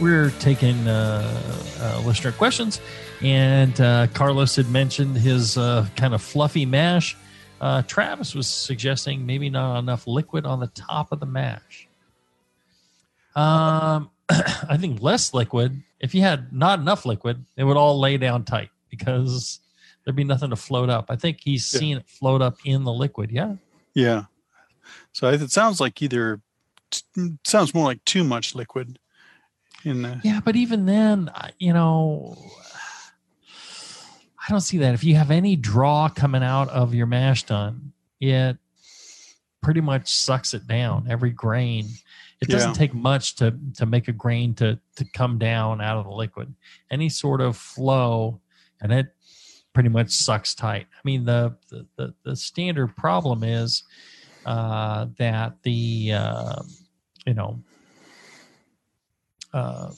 [0.00, 2.80] we're taking uh, uh, listener questions,
[3.22, 7.16] and uh, Carlos had mentioned his uh, kind of fluffy mash.
[7.60, 11.86] Uh, Travis was suggesting maybe not enough liquid on the top of the mash.
[13.36, 15.84] Um, I think less liquid.
[16.00, 19.60] If you had not enough liquid, it would all lay down tight because
[20.04, 21.06] there'd be nothing to float up.
[21.10, 21.78] I think he's Yeah.
[21.80, 23.30] seen it float up in the liquid.
[23.30, 23.56] Yeah.
[23.94, 24.24] Yeah.
[25.12, 26.40] So it sounds like either
[27.16, 28.98] it sounds more like too much liquid
[29.84, 32.36] in the Yeah, but even then, you know,
[34.38, 34.94] I don't see that.
[34.94, 38.56] If you have any draw coming out of your mash tun, it
[39.62, 41.86] pretty much sucks it down every grain.
[42.40, 42.74] It doesn't Yeah.
[42.74, 46.54] take much to to make a grain to to come down out of the liquid.
[46.90, 48.40] Any sort of flow,
[48.80, 49.14] and it
[49.74, 50.86] pretty much sucks tight.
[50.92, 53.82] I mean, the the the, the standard problem is
[54.46, 56.62] uh, that the uh,
[57.26, 57.62] you know
[59.52, 59.90] uh,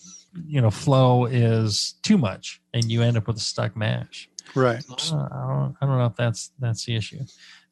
[0.46, 4.83] you know flow is too much and you end up with a stuck mash right.
[4.90, 7.20] uh, I, don't, I don't know if that's that's the issue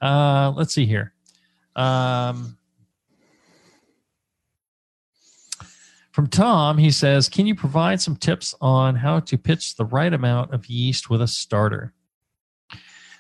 [0.03, 1.15] uh, let's see here
[1.77, 2.57] um,
[6.13, 10.13] from tom he says can you provide some tips on how to pitch the right
[10.13, 11.93] amount of yeast with a starter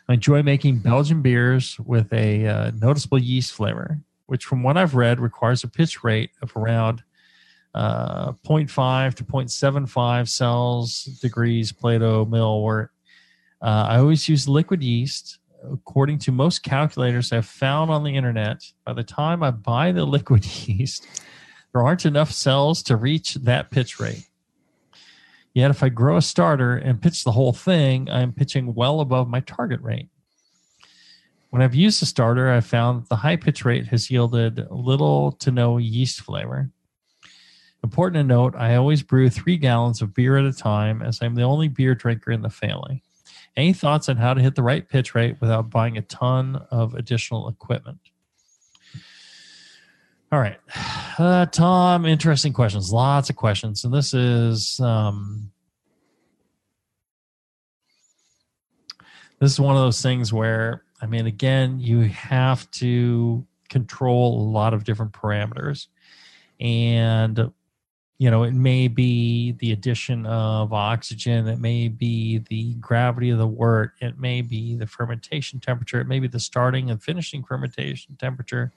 [0.08, 4.94] i enjoy making belgian beers with a uh, noticeable yeast flavor which from what i've
[4.94, 7.02] read requires a pitch rate of around
[7.74, 12.90] uh, 0.5 to 0.75 cells degrees Plato mill wort.
[13.62, 15.38] Uh, I always use liquid yeast.
[15.62, 20.04] According to most calculators I've found on the internet, by the time I buy the
[20.04, 21.06] liquid yeast,
[21.72, 24.26] there aren't enough cells to reach that pitch rate.
[25.52, 29.28] Yet, if I grow a starter and pitch the whole thing, I'm pitching well above
[29.28, 30.08] my target rate.
[31.50, 35.32] When I've used the starter, I've found that the high pitch rate has yielded little
[35.32, 36.70] to no yeast flavor.
[37.82, 41.34] Important to note, I always brew three gallons of beer at a time as I'm
[41.34, 43.02] the only beer drinker in the family.
[43.56, 46.94] Any thoughts on how to hit the right pitch rate without buying a ton of
[46.94, 47.98] additional equipment?
[50.32, 50.58] All right.
[51.18, 52.90] Uh, Tom, interesting questions.
[52.90, 53.84] Lots of questions.
[53.84, 55.50] And this is um,
[59.38, 64.48] this is one of those things where I mean, again, you have to control a
[64.48, 65.88] lot of different parameters.
[66.58, 67.52] And
[68.20, 73.38] you know, it may be the addition of oxygen, it may be the gravity of
[73.38, 77.42] the wort, it may be the fermentation temperature, it may be the starting and finishing
[77.42, 78.74] fermentation temperature,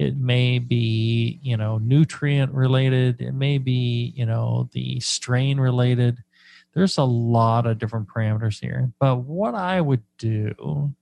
[0.00, 6.18] it may be, you know, nutrient related, it may be, you know, the strain related.
[6.74, 8.90] There's a lot of different parameters here.
[8.98, 10.92] But what I would do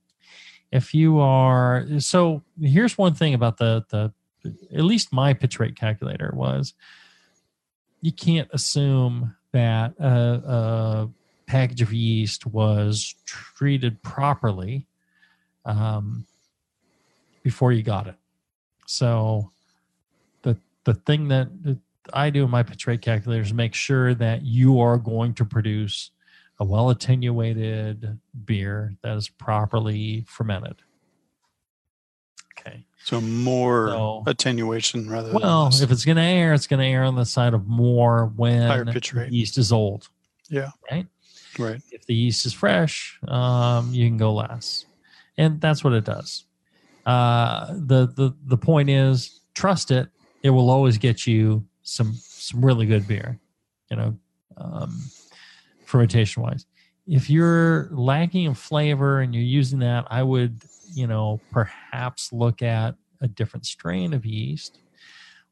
[0.71, 4.13] if you are so here's one thing about the the
[4.71, 6.75] at least my pitch rate calculator was
[8.01, 11.09] you can't assume that a, a
[11.45, 14.87] package of yeast was treated properly
[15.65, 16.25] um,
[17.43, 18.15] before you got it.
[18.87, 19.51] So
[20.41, 21.49] the the thing that,
[22.13, 25.45] I do in my pitch rate calculator is make sure that you are going to
[25.45, 26.09] produce
[26.59, 30.81] a well attenuated beer that is properly fermented.
[33.03, 35.81] So more So- attenuation rather than Well, less.
[35.81, 38.67] if it's going to air, it's going to air on the side of more when
[38.67, 39.31] Higher pitch rate.
[39.31, 40.07] yeast is old.
[40.49, 40.69] Yeah.
[40.91, 41.07] Right.
[41.57, 41.81] right.
[41.91, 44.85] If the yeast is fresh, um, you can go less,
[45.37, 46.45] and that's what it does.
[47.05, 50.07] Uh, the the the point is trust it
[50.43, 53.39] it will always get you some some really good beer,
[53.89, 54.15] you know,
[54.57, 55.01] um,
[55.85, 56.65] fermentation wise.
[57.07, 60.61] If you're lacking in flavor and you're using that, I would,
[60.93, 64.79] you know, perhaps look at a different strain of yeast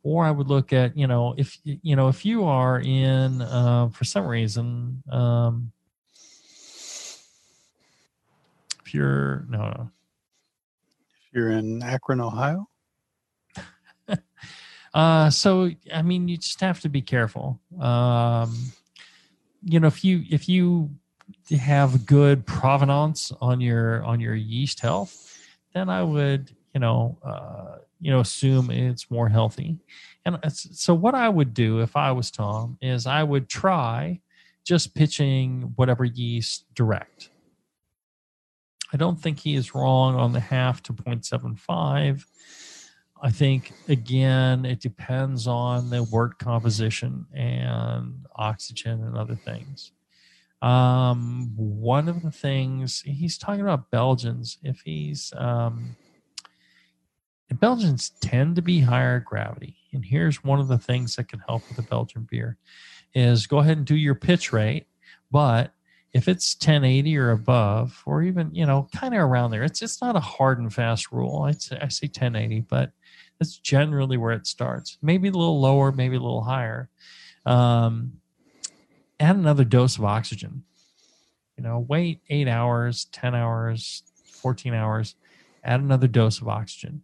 [0.01, 3.89] or I would look at you know if you know if you are in uh,
[3.89, 5.71] for some reason um,
[8.85, 9.91] if you're no no
[11.29, 12.67] if you're in Akron, Ohio.
[14.93, 17.59] uh, so I mean, you just have to be careful.
[17.79, 18.71] Um,
[19.63, 20.89] you know, if you if you
[21.59, 25.28] have good provenance on your on your yeast health,
[25.73, 29.79] then I would you know uh, you know assume it's more healthy.
[30.25, 34.19] And so what i would do if i was tom is i would try
[34.63, 37.31] just pitching whatever yeast direct.
[38.93, 42.25] I don't think he is wrong on the half to 0.75
[43.21, 49.91] i think again it depends on the wort composition and oxygen and other things
[50.61, 55.95] um, one of the things he's talking about belgians if he's um,
[57.55, 59.75] Belgians tend to be higher gravity.
[59.93, 62.57] And here's one of the things that can help with a Belgian beer
[63.13, 64.85] is go ahead and do your pitch rate,
[65.31, 65.73] but
[66.13, 70.01] if it's 1080 or above, or even you know kind of around there, it's it's
[70.01, 71.43] not a hard and fast rule.
[71.43, 72.91] I say I say 1080, but
[73.37, 74.97] that's generally where it starts.
[75.01, 76.89] Maybe a little lower, maybe a little higher.
[77.45, 78.13] Um,
[79.19, 80.63] add another dose of oxygen.
[81.57, 85.15] You know, wait eight hours, 10 hours, 14 hours.
[85.63, 87.03] Add another dose of oxygen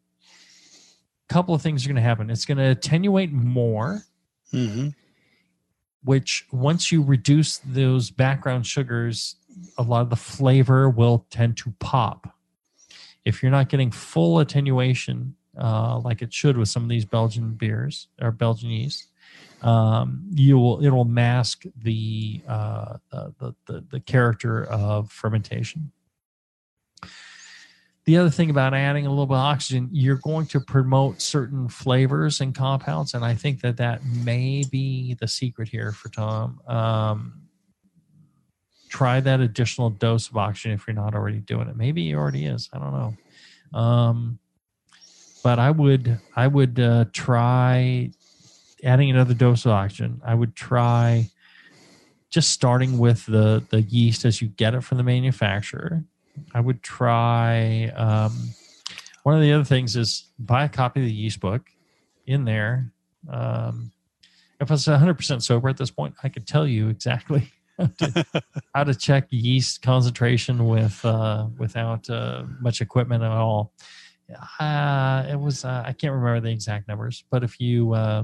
[1.30, 2.30] A couple of things are going to happen.
[2.30, 4.04] It's going to attenuate more,
[4.54, 4.90] Mm-hmm.
[6.04, 9.36] which once you reduce those background sugars,
[9.78, 12.34] a lot of the flavor will tend to pop.
[13.26, 17.54] If you're not getting full attenuation, uh, like it should with some of these Belgian
[17.56, 19.08] beers or Belgian yeast,
[19.66, 25.92] um, you will it will mask the, uh, the, the the character of fermentation
[28.06, 31.68] the other thing about adding a little bit of oxygen, you're going to promote certain
[31.68, 36.62] flavors and compounds, and I think that that may be the secret here for Tom.
[36.68, 37.42] Um,
[38.90, 41.76] try that additional dose of oxygen if you're not already doing it.
[41.76, 42.70] Maybe he already is.
[42.72, 43.80] I don't know.
[43.80, 44.40] Um,
[45.44, 48.12] but I would I would uh, try
[48.84, 50.22] adding another dose of oxygen.
[50.26, 51.30] I would try
[52.30, 56.04] just starting with the the yeast as you get it from the manufacturer
[56.54, 57.86] I would try.
[57.96, 58.50] Um,
[59.24, 61.70] one of the other things is buy a copy of the yeast book.
[62.28, 62.92] In there,
[63.30, 63.92] um,
[64.60, 68.26] if I was 100% sober at this point, I could tell you exactly how to,
[68.74, 73.74] how to check yeast concentration with uh, without uh, much equipment at all.
[74.60, 78.24] Uh, it was uh, I can't remember the exact numbers, but if you uh,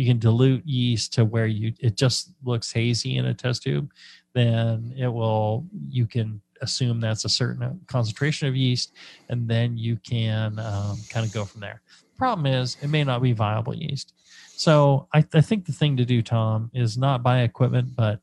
[0.00, 3.92] you can dilute yeast to where you it just looks hazy in a test tube,
[4.32, 8.92] then it will you can assume that's a certain concentration of yeast,
[9.28, 11.82] and then you can um, kind of go from there.
[12.14, 14.14] The problem is it may not be viable yeast.
[14.56, 18.20] So I, I think the thing to do, Tom, is not buy equipment, but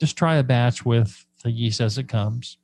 [0.00, 2.58] just try a batch with the yeast as it comes.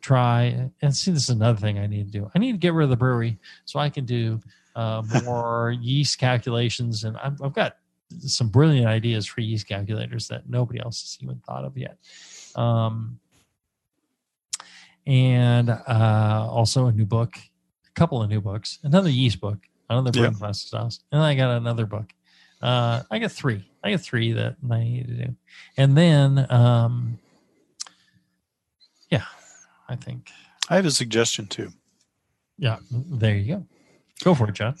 [0.00, 1.12] Try and see.
[1.12, 2.30] This is another thing I need to do.
[2.34, 4.40] I need to get rid of the brewery so I can do
[4.74, 7.76] uh, more yeast calculations, and I've, I've got
[8.20, 11.96] some brilliant ideas for yeast calculators that nobody else has even thought of yet.
[12.54, 13.18] Um,
[15.06, 19.58] and uh, also a new book, a couple of new books, another yeast book,
[19.88, 20.52] another brewing yeah.
[20.52, 22.12] sauce, and I got another book.
[22.60, 23.68] Uh, I got three.
[23.82, 25.36] I got three that I need to do,
[25.76, 27.18] and then um,
[29.10, 29.24] yeah,
[29.88, 30.30] I think
[30.68, 31.72] I have a suggestion too.
[32.58, 33.66] Yeah, there you go.
[34.22, 34.76] Go for it, John.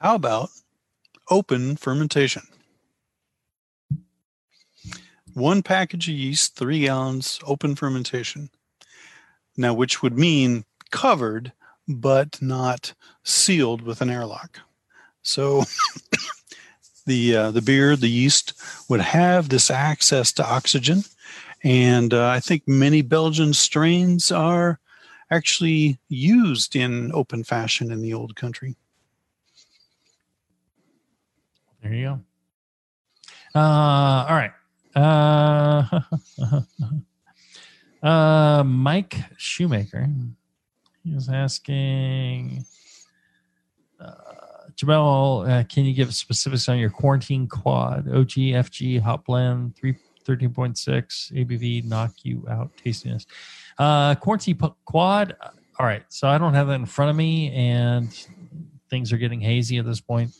[0.00, 0.48] How about
[1.30, 2.42] open fermentation?
[5.34, 8.50] One package of yeast, three gallons, open fermentation
[9.56, 11.52] now which would mean covered
[11.88, 14.60] but not sealed with an airlock.
[15.22, 15.64] So
[17.06, 18.54] the uh, the beer, the yeast
[18.88, 21.04] would have this access to oxygen,
[21.62, 24.80] and uh, I think many Belgian strains are
[25.30, 28.76] actually used in open fashion in the old country.
[31.82, 32.20] There you go.
[33.54, 34.52] Uh, all right.
[34.94, 36.00] Uh,
[38.06, 40.08] Uh, Mike Shoemaker.
[41.02, 42.64] He was asking,
[44.00, 44.12] uh,
[44.76, 48.08] Jamil, uh, can you give specifics on your quarantine quad?
[48.08, 53.26] OG, FG, hot blend, 3, 13.6, ABV, knock you out, tastiness.
[53.78, 55.36] Uh, quarantine quad.
[55.78, 56.04] All right.
[56.08, 58.08] So I don't have that in front of me and
[58.88, 60.30] things are getting hazy at this point.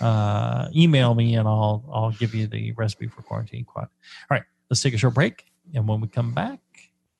[0.00, 3.88] Uh, email me and I'll I'll give you the recipe for quarantine quad.
[4.30, 5.44] All right, let's take a short break,
[5.74, 6.60] and when we come back,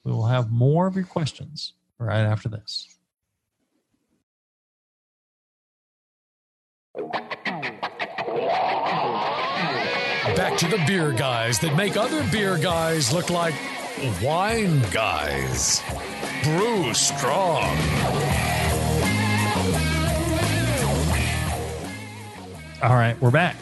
[0.05, 2.89] we will have more of your questions right after this.
[10.35, 13.55] Back to the beer guys that make other beer guys look like
[14.23, 15.83] wine guys.
[16.43, 17.77] Brew strong.
[22.83, 23.57] All right, we're back.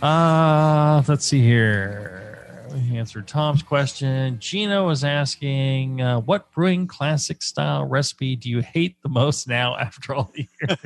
[0.00, 2.66] Uh, let's see here.
[2.72, 4.38] We answered Tom's question.
[4.38, 9.76] Gino is asking, uh, "What brewing classic style recipe do you hate the most now
[9.80, 10.78] after all the years?"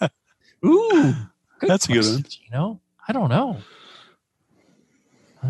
[0.64, 1.14] Ooh,
[1.62, 2.24] That's a good question, one.
[2.28, 3.56] Gino, I don't know.
[5.42, 5.46] Uh,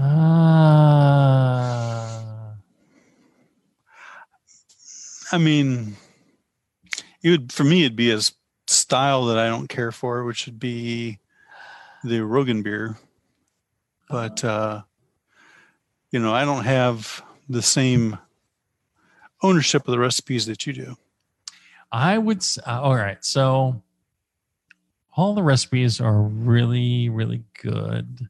[5.33, 5.97] I mean,
[7.23, 7.85] it would for me.
[7.85, 8.33] It'd be a s-
[8.87, 11.19] style that I don't care for, which would be
[12.05, 12.97] the Roggenbier.
[14.09, 14.83] But uh,
[16.13, 18.17] you know, I don't have the same
[19.43, 20.97] ownership of the recipes that you do.
[21.91, 22.45] I would.
[22.65, 23.83] uh, all right, so
[25.17, 28.29] all the recipes are really, really good.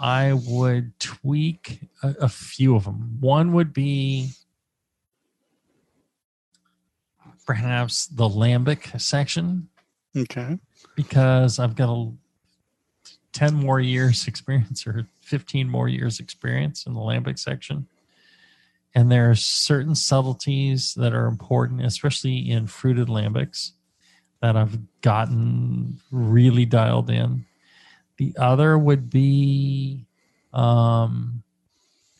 [0.00, 3.18] I would tweak a, a few of them.
[3.20, 4.30] One would be
[7.44, 9.68] perhaps the lambic section
[10.16, 10.58] Okay.
[10.94, 12.12] because I've got a
[13.32, 17.86] 10 more years experience or 15 more years experience in the lambic section.
[18.94, 23.72] And there are certain subtleties that are important, especially in fruited lambics,
[24.42, 27.46] that I've gotten really dialed in.
[28.18, 30.04] The other would be,
[30.52, 31.42] um,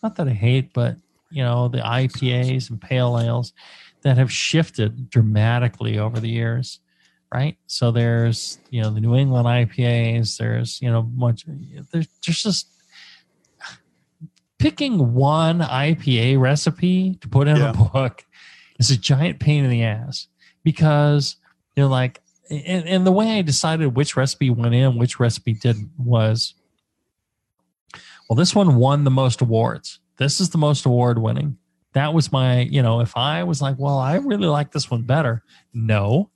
[0.02, 0.96] not that I hate, but
[1.30, 3.52] you know, the IPAs and pale ales
[4.02, 6.80] that have shifted dramatically over the years
[7.32, 7.56] right?
[7.66, 10.36] So there's you know the New England IPAs.
[10.38, 11.44] There's you know much.
[11.92, 12.68] There's, there's just
[14.58, 17.70] picking one IPA recipe to put in Yeah.
[17.70, 18.24] a book
[18.78, 20.28] is a giant pain in the ass
[20.62, 21.36] because
[21.76, 22.20] you know like
[22.50, 26.54] and, and the way I decided which recipe went in, which recipe didn't was
[28.28, 29.98] well, this one won the most awards.
[30.16, 31.58] This is the most award winning.
[31.92, 35.02] That was my, you know, if I was like, well, I really like this one
[35.02, 35.42] better.
[35.74, 36.30] No,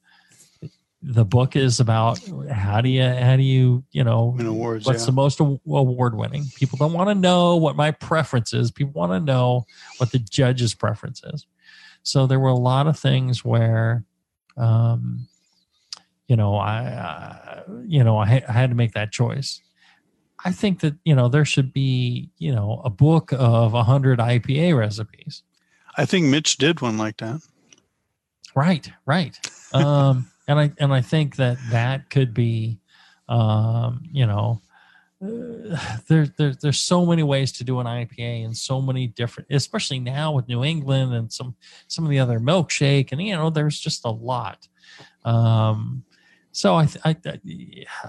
[1.09, 2.19] the book is about
[2.51, 5.07] how do you how do you you know Win awards, what's yeah.
[5.07, 9.13] the most award winning people don't want to know what my preference is people want
[9.13, 9.65] to know
[9.99, 11.47] what the judge's preference is
[12.03, 14.05] so there were a lot of things where
[14.57, 15.29] um
[16.27, 19.61] you know i uh, you know I, I had to make that choice
[20.45, 24.77] i think that you know there should be you know a book of 100 ipa
[24.77, 25.45] recipes
[25.97, 27.41] I think Mitch did one like that.
[28.55, 29.39] Right, right.
[29.73, 32.79] Um, and I and I think that that could be,
[33.29, 34.61] um, you know,
[35.23, 35.77] uh,
[36.09, 39.99] there, there there's so many ways to do an IPA and so many different, especially
[40.01, 41.57] now with New England and some
[41.89, 44.69] some of the other milkshake and you know there's just a lot.
[45.25, 46.05] Um,
[46.53, 47.17] so I, I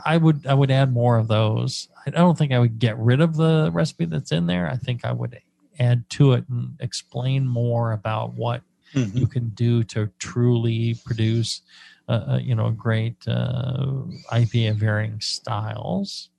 [0.05, 1.89] I would I would add more of those.
[2.05, 4.69] I don't think I would get rid of the recipe that's in there.
[4.69, 5.37] I think I would
[5.79, 8.61] add to it and explain more about what
[8.95, 9.15] Mhm.
[9.15, 11.61] you can do to truly produce,
[12.07, 13.85] uh, you know, great uh,
[14.31, 16.29] IPA of varying styles.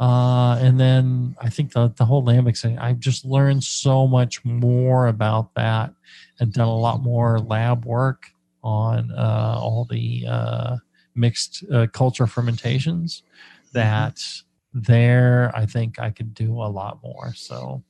[0.00, 4.44] Uh, and then I think the, the whole lambic thing, I've just learned so much
[4.44, 5.94] more about that
[6.40, 8.24] and done a lot more lab work
[8.64, 10.76] on uh, all the uh,
[11.14, 13.22] mixed uh, culture fermentations
[13.72, 14.20] that
[14.72, 17.32] there I think I could do a lot more.
[17.34, 17.82] So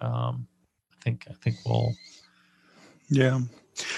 [0.00, 0.46] um,
[0.92, 1.94] I think I think we'll
[3.08, 3.40] Yeah.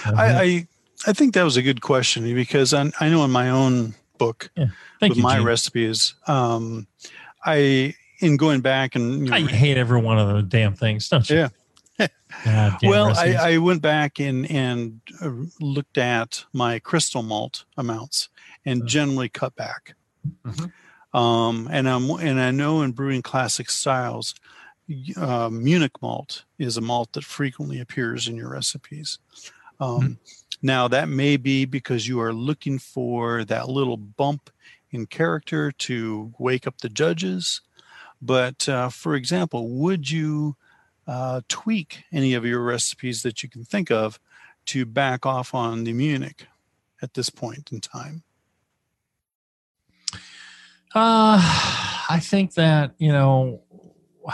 [0.05, 0.67] I, I
[1.07, 4.51] I think that was a good question because I, I know in my own book
[4.55, 5.45] Thank with you, my Gene.
[5.45, 6.87] recipes, um,
[7.43, 11.09] I in going back and you know, I hate every one of those damn things,
[11.09, 11.37] don't you?
[11.37, 11.49] Yeah.
[12.83, 13.17] Well.
[13.17, 18.29] I, I went back and and uh, looked at my crystal malt amounts
[18.65, 19.95] and generally cut back.
[20.45, 20.71] Mhm.
[21.13, 24.35] Um, and I'm and I know in brewing classic styles,
[25.17, 29.17] uh, Munich malt is a malt that frequently appears in your recipes.
[29.79, 30.19] Um,
[30.61, 34.49] Now that may be because you are looking for that little bump
[34.91, 37.61] in character to wake up the judges.
[38.21, 40.55] But uh, for example, would you
[41.07, 44.19] uh, tweak any of your recipes that you can think of
[44.65, 46.47] to back off on the Munich
[47.01, 48.23] at this point in time?
[50.93, 51.37] Uh,
[52.09, 53.61] I think that you know,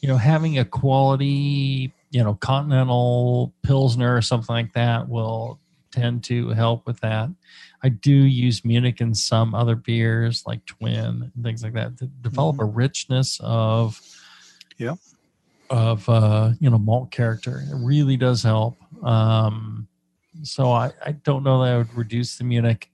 [0.00, 5.58] you know, having a quality, you know, continental pilsner or something like that will
[5.90, 7.28] tend to help with that.
[7.82, 12.06] I do use Munich in some other beers like Twin and things like that to
[12.06, 14.00] develop a richness of
[14.78, 14.94] yeah,
[15.70, 17.64] of uh, you know malt character.
[17.68, 18.76] It really does help.
[19.04, 19.88] Um,
[20.42, 22.90] so I, I don't know that I would reduce the Munich.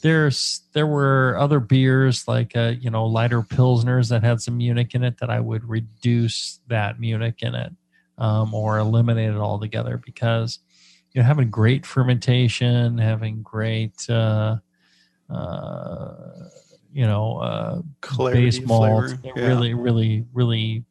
[0.00, 4.94] There's there were other beers like uh, you know lighter pilsners that had some Munich
[4.94, 7.72] in it that I would reduce that Munich in it
[8.18, 10.58] um, or eliminate it altogether because
[11.12, 14.56] you know having great fermentation, having great uh,
[15.30, 16.14] uh,
[16.92, 19.20] you know uh, Clarity, base malt, flavor.
[19.24, 19.46] it Yeah.
[19.48, 20.84] really really really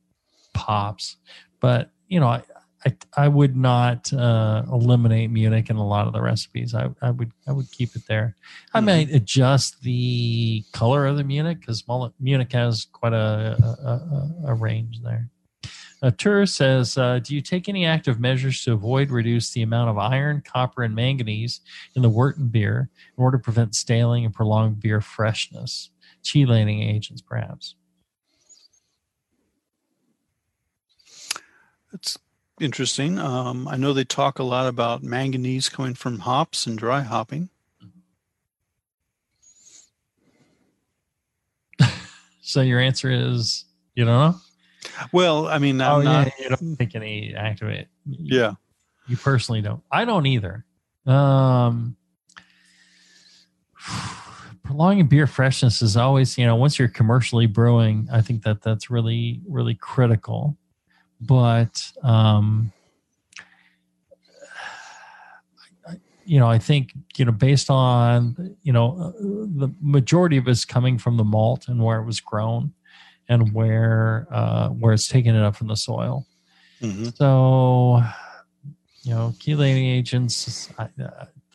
[0.54, 1.18] pops.
[1.60, 2.44] But you know I.
[2.88, 6.76] I, I would not uh, eliminate Munich in a lot of the recipes.
[6.76, 8.36] I, I would I would keep it there.
[8.76, 8.86] I Mhm.
[8.86, 11.84] might adjust the color of the Munich because
[12.20, 13.58] Munich has quite a,
[14.46, 15.32] a, a range there.
[16.06, 19.90] Uh, Tur says, uh, "Do you take any active measures to avoid reduce the amount
[19.90, 21.62] of iron, copper, and manganese
[21.96, 25.90] in the Wurten beer in order to prevent staling and prolong beer freshness?
[26.24, 27.74] Chelating agents, perhaps."
[31.92, 32.20] That's
[32.62, 33.18] interesting.
[33.18, 37.50] Um, I know they talk a lot about manganese coming from hops and dry hopping.
[42.48, 44.40] So your answer is you don't know.
[45.12, 46.28] Well, I mean, I'm oh not.
[46.28, 47.88] yeah, you don't take any activate.
[48.06, 48.54] Yeah.
[49.08, 49.84] You personally don't.
[49.92, 50.66] I don't either.
[51.06, 51.96] Um,
[54.64, 58.90] prolonging beer freshness is always, you know, once you're commercially brewing, I think that that's
[58.90, 60.58] really, really critical.
[61.22, 62.72] But, um,
[66.26, 70.66] you know, I think, you know, based on, you know, uh, the majority of it's
[70.66, 72.74] coming from the malt and where it was grown
[73.30, 76.26] and where, uh, where it's taken it up from the soil.
[76.82, 77.16] Mhm.
[77.16, 78.04] So,
[79.04, 80.90] you know, chelating agents, I,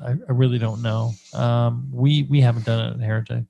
[0.01, 1.13] I, I really don't know.
[1.35, 3.45] Um, we we haven't done it at Heretic.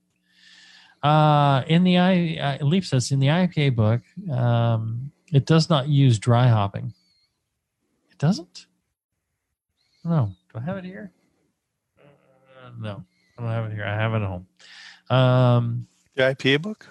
[1.03, 5.89] Uh, in the I, uh, Leaf says in the IPA book, um, it does not
[5.89, 6.93] use dry hopping.
[8.11, 8.67] It doesn't.
[10.05, 11.13] No, do I have it here?
[11.99, 13.05] Uh, no,
[13.39, 13.85] I don't have it here.
[13.85, 14.47] I have it at home.
[15.09, 16.87] Um, The IPA book?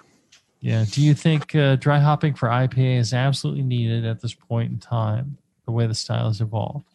[0.60, 0.84] Yeah.
[0.90, 4.78] Do you think uh, dry hopping for IPA is absolutely needed at this point in
[4.78, 6.94] time, the way the style has evolved?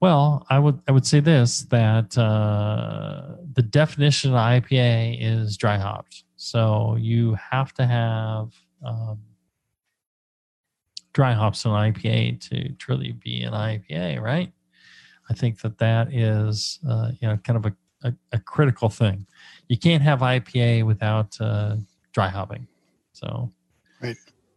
[0.00, 5.78] Well, I would I would say this that uh, the definition of IPA is dry
[5.78, 8.52] hopped, so you have to have
[8.84, 9.20] um,
[11.12, 14.52] dry hops in IPA to truly be an IPA, right?
[15.30, 19.24] I think that that is uh, you know kind of a, a, a critical thing.
[19.68, 21.76] You can't have IPA without uh,
[22.12, 22.66] dry hopping.
[23.12, 23.50] So,
[24.00, 24.16] Right.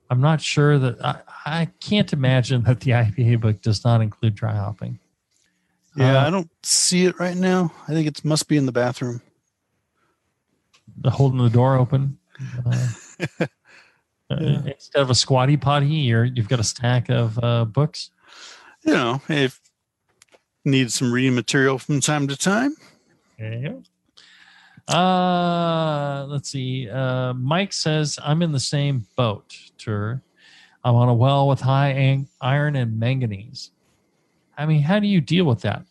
[0.09, 4.35] I'm not sure that I, I can't imagine that the IPA book does not include
[4.35, 4.99] dry hopping.
[5.95, 7.71] Yeah, Uh, I don't see it right now.
[7.87, 9.21] I think it must be in the bathroom.
[10.97, 12.17] The holding the door open.
[12.65, 12.87] Uh,
[14.29, 14.61] uh, Yeah.
[14.65, 18.09] Instead of a squatty potty, you're you've got a stack of uh, books.
[18.83, 19.61] You know, if
[20.65, 22.75] need some reading material from time to time.
[23.37, 23.83] There you go.
[24.87, 26.89] Uh, let's see.
[26.89, 30.21] Uh, Mike says, I'm in the same boat, Tur.
[30.83, 33.71] I'm on a well with high ang- iron and manganese.
[34.57, 35.83] I mean, how do you deal with that?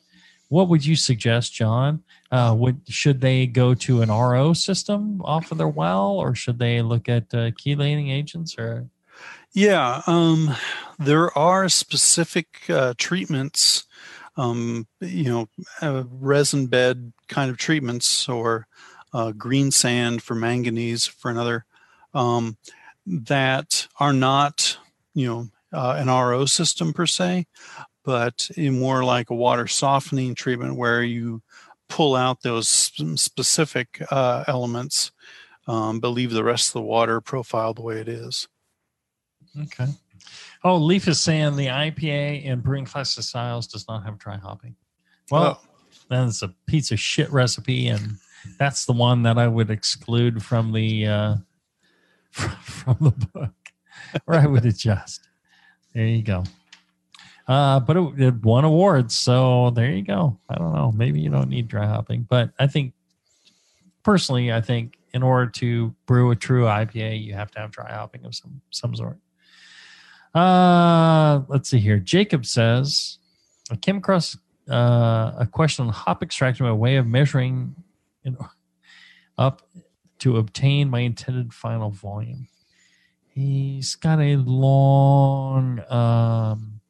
[0.48, 2.04] What would you suggest, John?
[2.30, 6.58] Uh, would should they go to an RO system off of their well, or should
[6.58, 8.56] they look at uh, chelating agents?
[8.56, 8.88] Or
[9.52, 10.54] Yeah, um,
[10.98, 13.83] there are specific uh, treatments,
[14.36, 15.48] um, you know,
[15.82, 18.66] uh, resin bed kind of treatments or
[19.12, 21.64] uh, green sand for manganese for another
[22.14, 22.56] um,
[23.06, 24.76] that are not,
[25.14, 27.46] you know, uh, an RO system per se,
[28.04, 31.42] but in more like a water softening treatment where you
[31.88, 35.12] pull out those specific uh, elements,
[35.66, 38.48] um, but leave the rest of the water profile the way it is.
[39.60, 39.88] okay.
[40.64, 44.74] Oh, Leaf is saying the IPA in Brewing Classic Styles does not have dry hopping.
[45.30, 45.68] Well, Oh.
[46.08, 48.16] then it's a piece of shit recipe, and
[48.58, 51.34] that's the one that I would exclude from the uh,
[52.30, 53.52] from the book,
[54.26, 55.28] or I would adjust.
[55.94, 56.44] There you go.
[57.46, 60.38] Uh, but it, it won awards, so there you go.
[60.48, 60.92] I don't know.
[60.92, 62.94] Maybe you don't need dry hopping, but I think
[64.02, 67.92] personally, I think in order to brew a true IPA, you have to have dry
[67.92, 69.18] hopping of some some sort.
[70.34, 71.98] Uh, let's see here.
[71.98, 73.18] Jacob says,
[73.70, 74.36] I came across
[74.68, 77.76] uh, a question on hop extraction, a way of measuring
[78.24, 78.36] in,
[79.38, 79.62] up
[80.18, 82.48] to obtain my intended final volume.
[83.28, 86.80] He's got a long um,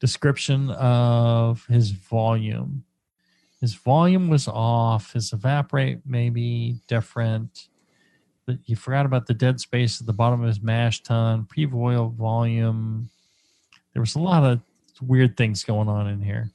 [0.00, 2.84] description of his volume.
[3.60, 5.12] His volume was off.
[5.12, 7.68] His evaporate maybe different.
[8.62, 11.46] He forgot about the dead space at the bottom of his mash tun.
[11.46, 13.08] Pre-boil volume.
[13.92, 14.60] There was a lot of
[15.00, 16.50] weird things going on in here.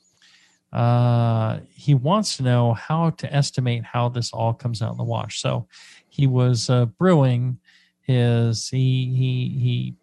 [0.72, 5.04] Uh, he wants to know how to estimate how this all comes out in the
[5.04, 5.42] wash.
[5.42, 5.68] So
[6.10, 7.60] he was uh, brewing
[8.02, 9.96] his he he he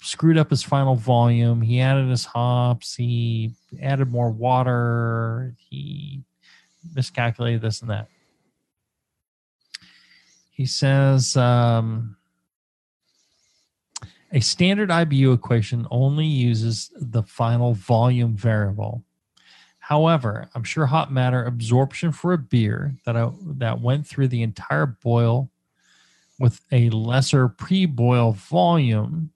[0.00, 1.60] screwed up his final volume.
[1.60, 2.94] He added his hops.
[2.94, 5.54] He added more water.
[5.58, 6.22] He
[6.94, 8.08] miscalculated this and that.
[10.58, 12.16] He says um,
[14.32, 19.04] a standard IBU equation only uses the final volume variable.
[19.78, 24.42] However, I'm sure hop matter absorption for a beer that I, that went through the
[24.42, 25.48] entire boil
[26.40, 29.30] with a lesser pre-boil volume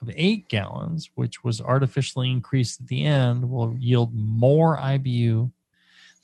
[0.00, 5.52] of eight gallons, which was artificially increased at the end, will yield more IBU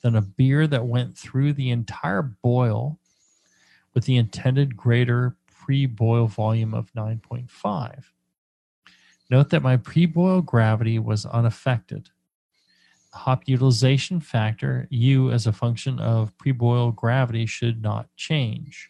[0.00, 2.98] than a beer that went through the entire boil
[3.94, 8.04] with the intended greater pre-boil volume of 9.5.
[9.30, 12.10] Note that my pre-boil gravity was unaffected
[13.12, 18.88] hop utilization factor, U as a function of pre-boil gravity should not change.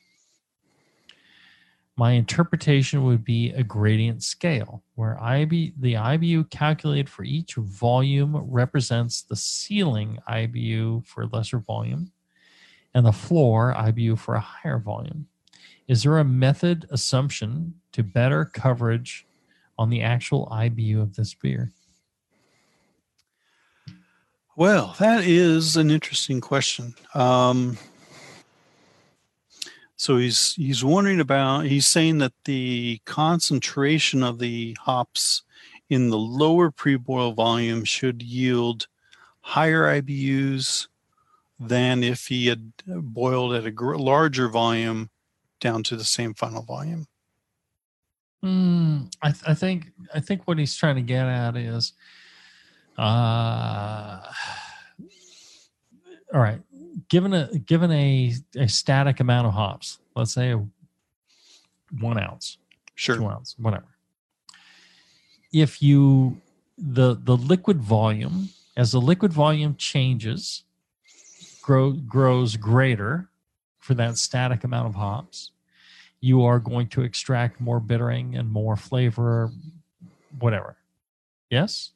[1.97, 8.37] My interpretation would be a gradient scale, where IB, the IBU calculated for each volume
[8.37, 12.13] represents the ceiling IBU for lesser volume
[12.95, 15.27] and the floor IBU for a higher volume.
[15.89, 19.27] Is there a method assumption to better coverage
[19.79, 21.73] on the actual IBU of this beer?
[24.57, 26.95] Well, that is an interesting question.
[27.15, 27.79] Um,
[29.97, 31.67] so he's he's wondering about.
[31.67, 35.43] He's saying that the concentration of the hops
[35.89, 38.87] in the lower pre-boil volume should yield
[39.41, 40.89] higher IBUs
[41.61, 45.11] than if he had boiled at a gr- larger volume
[45.61, 47.07] down to the same final volume.
[48.43, 51.93] Mm, I, th- I think I think what he's trying to get at is
[52.97, 54.23] uh,
[56.33, 56.61] all right.
[57.09, 60.55] Given a given a, a static amount of hops, let's say
[61.99, 62.57] one ounce,
[62.95, 63.17] Sure.
[63.17, 63.85] two ounce, whatever.
[65.53, 66.41] If you
[66.79, 70.65] the the liquid volume as the liquid volume changes,
[71.71, 73.29] grow grows greater
[73.79, 75.53] for that static amount of hops,
[76.21, 79.53] you are going to extract more bittering and more flavor,
[80.41, 80.77] whatever.
[81.49, 81.93] Yes.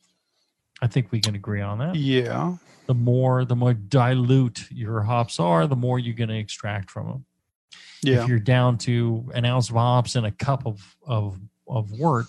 [0.80, 1.96] I think we can agree on that.
[1.96, 2.54] Yeah.
[2.86, 7.08] The more the more dilute your hops are, the more you're going to extract from
[7.08, 7.24] them.
[8.00, 8.22] Yeah.
[8.22, 12.26] If you're down to an ounce of hops and a cup of of of wort,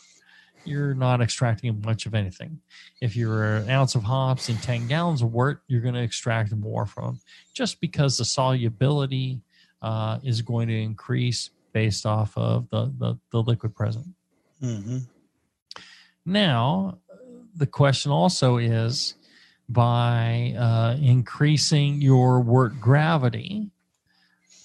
[0.65, 2.59] you're not extracting much of anything.
[3.01, 6.53] If you're an ounce of hops and 10 gallons of wort, you're going to extract
[6.53, 7.19] more from them
[7.53, 9.41] just because the solubility
[9.81, 14.05] uh, is going to increase based off of the, the, the liquid present.
[14.61, 14.99] hmm
[16.25, 16.99] Now,
[17.55, 19.15] the question also is
[19.67, 23.69] by uh, increasing your wort gravity,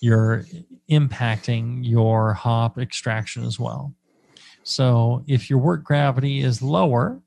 [0.01, 0.45] you're
[0.91, 3.95] impacting your hop extraction as well.
[4.63, 7.21] So if your wort gravity is lower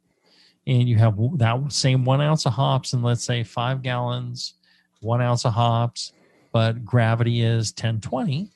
[0.68, 4.54] and you have that same one ounce of hops and let's say five gallons,
[5.02, 6.14] one ounce of hops,
[6.52, 8.50] but gravity is 1020,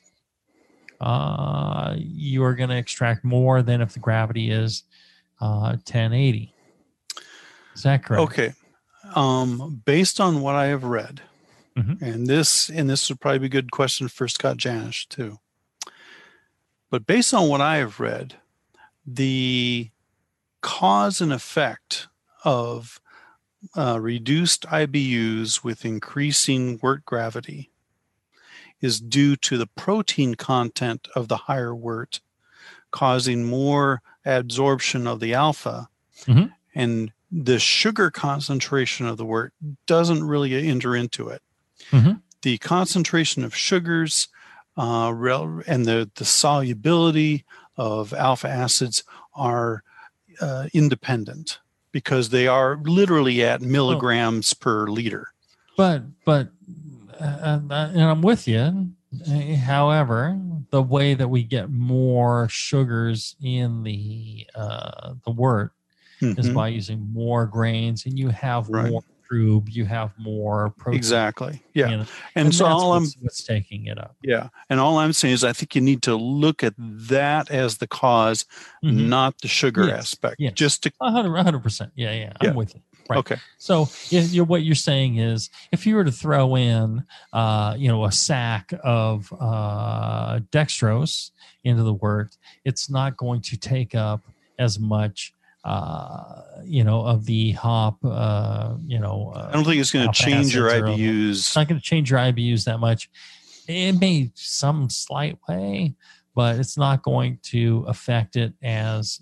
[1.00, 4.84] uh, you are going to extract more than if the gravity is
[5.40, 6.54] uh, 1080.
[7.74, 8.22] Is that correct?
[8.22, 8.52] Okay.
[9.14, 11.22] Um, based on what I have read,
[11.76, 12.02] Mhm.
[12.02, 15.38] and this and this would probably be a good question for Scott Janish too.
[16.90, 18.34] But based on what I have read,
[19.14, 19.90] the
[20.60, 22.08] cause and effect
[22.44, 23.00] of
[23.76, 27.70] uh, reduced IBUs with increasing wort gravity
[28.80, 32.20] is due to the protein content of the higher wort,
[32.90, 35.88] causing more absorption of the alpha,
[36.26, 36.52] Mhm.
[36.74, 39.52] and the sugar concentration of the wort
[39.86, 41.42] doesn't really enter into it.
[41.90, 42.22] Mhm.
[42.42, 44.28] The concentration of sugars
[44.76, 45.12] uh,
[45.66, 47.44] and the, the solubility
[47.78, 49.04] of alpha acids
[49.34, 49.82] are
[50.40, 51.60] uh, independent
[51.92, 55.28] because they are literally at milligrams per liter.
[55.76, 56.48] But but
[57.20, 57.24] uh,
[57.70, 58.90] uh, and I'm with you.
[59.56, 60.38] However,
[60.70, 65.72] the way that we get more sugars in the uh, the wort
[66.20, 66.54] is Mhm.
[66.54, 68.90] by using more grains, and you have Right.
[68.90, 69.02] more
[69.68, 70.96] you have more protein.
[70.98, 71.62] Exactly.
[71.74, 72.02] Yeah.
[72.02, 72.08] it.
[72.34, 74.16] And, so all I'm what's, what's taking it up.
[74.22, 77.78] yeah, and all I'm saying is I think you need to look at that as
[77.78, 78.44] the because,
[78.84, 79.08] Mhm.
[79.08, 80.36] not the sugar Yes, aspect.
[80.38, 80.52] yes.
[80.54, 81.92] Just to 100 percent.
[81.94, 82.32] Yeah, yeah.
[82.40, 82.54] I'm Yeah.
[82.54, 82.80] with you.
[83.10, 83.18] Right.
[83.18, 83.36] Okay.
[83.56, 88.04] So you're, what you're saying is, if you were to throw in, uh, you know,
[88.04, 91.30] a sack of uh, dextrose
[91.64, 94.24] into the wort, it's not going to take up
[94.58, 95.32] as much,
[95.64, 97.98] uh, you know, of the hop.
[98.04, 101.30] Uh, you know, uh, I don't think it's going to change your IBUs.
[101.30, 103.10] it's not going to change your IBUs that much.
[103.66, 105.94] It may some slight way,
[106.34, 109.20] but it's not going to affect it as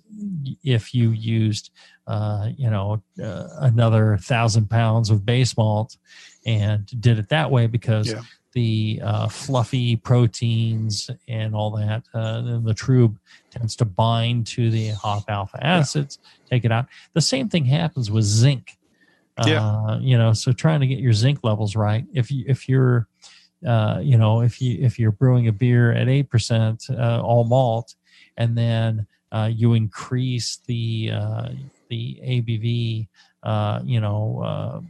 [0.63, 1.71] if you used,
[2.07, 5.97] uh, you know, uh, another thousand pounds of base malt
[6.45, 8.21] and did it that way because Yeah.
[8.57, 13.15] The uh, fluffy proteins and all that, uh, then the trub
[13.51, 16.19] tends to bind to the hop alpha acids,
[16.51, 16.87] take it out.
[17.13, 18.79] The same thing happens with zinc.
[19.47, 19.63] Yeah.
[19.63, 22.07] Uh, you know, so trying to get your zinc levels right.
[22.15, 23.09] If you if you're
[23.67, 27.45] uh, you know, if you if you're brewing a beer at eight percent uh, all
[27.45, 27.95] malt,
[28.39, 31.49] and then uh, you increase the uh,
[31.89, 33.09] the ABV,
[33.43, 34.81] uh, you know, uh,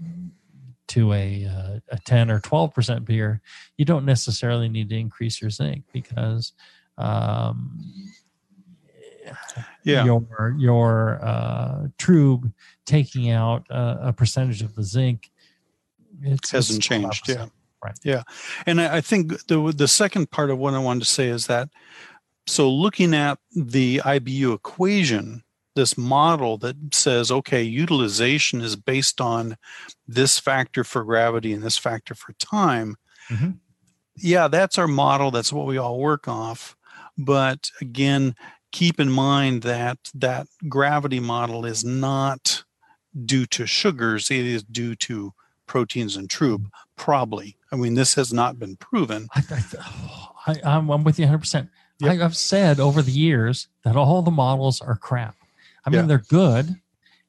[0.88, 3.40] to a uh, a ten or twelve percent beer,
[3.76, 6.52] you don't necessarily need to increase your zinc because
[6.98, 7.80] um,
[9.84, 10.04] Yeah.
[10.04, 12.52] your your uh, trub
[12.84, 15.30] taking out uh, a percentage of the zinc
[16.22, 17.28] it hasn't changed.
[17.28, 17.46] Yeah.
[17.84, 17.98] Right.
[18.02, 18.22] Yeah.
[18.64, 21.46] And I, I think the the second part of what I wanted to say is
[21.46, 21.68] that
[22.46, 25.42] so looking at the IBU equation,
[25.76, 29.56] this model that says, okay, utilization is based on
[30.08, 32.96] this factor for gravity and this factor for time.
[33.28, 33.58] Mhm.
[34.16, 35.30] Yeah, that's our model.
[35.30, 36.76] That's what we all work off.
[37.16, 38.34] But again,
[38.72, 42.64] keep in mind that that gravity model is not
[43.24, 45.32] due to sugars, it is due to
[45.66, 46.66] proteins and trub,
[46.96, 47.56] probably.
[47.72, 49.28] I mean, this has not been proven.
[49.34, 49.42] I,
[50.46, 51.68] I, I'm, I'm with you 100%.
[51.98, 52.20] Yep.
[52.20, 55.34] I, I've said over the years that all the models are crap.
[55.86, 56.06] I mean, Yeah.
[56.06, 56.74] they're good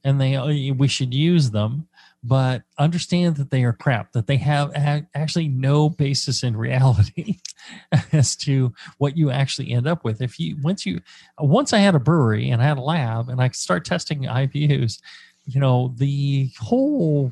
[0.04, 1.88] and they uh, we should use them,
[2.24, 4.72] but understand that they are crap, that they have
[5.14, 7.40] actually no basis in reality
[8.12, 10.22] as to what you actually end up with.
[10.22, 11.02] If you, once you,
[11.40, 14.24] once I had a brewery and I had a lab and I could start testing
[14.24, 15.00] IBUs,
[15.46, 17.32] you know, the whole,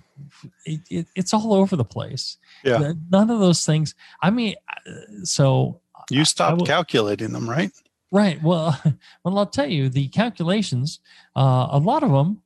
[0.65, 2.37] it, it, it's all over the place.
[2.63, 2.93] Yeah.
[3.11, 3.93] None of those things.
[4.21, 4.55] I mean,
[4.87, 4.91] uh,
[5.23, 7.71] so You stopped calculating them, right?
[8.15, 8.41] Right.
[8.41, 8.79] Well,
[9.23, 10.99] well, I'll tell you the calculations.
[11.35, 12.41] Uh, a lot of them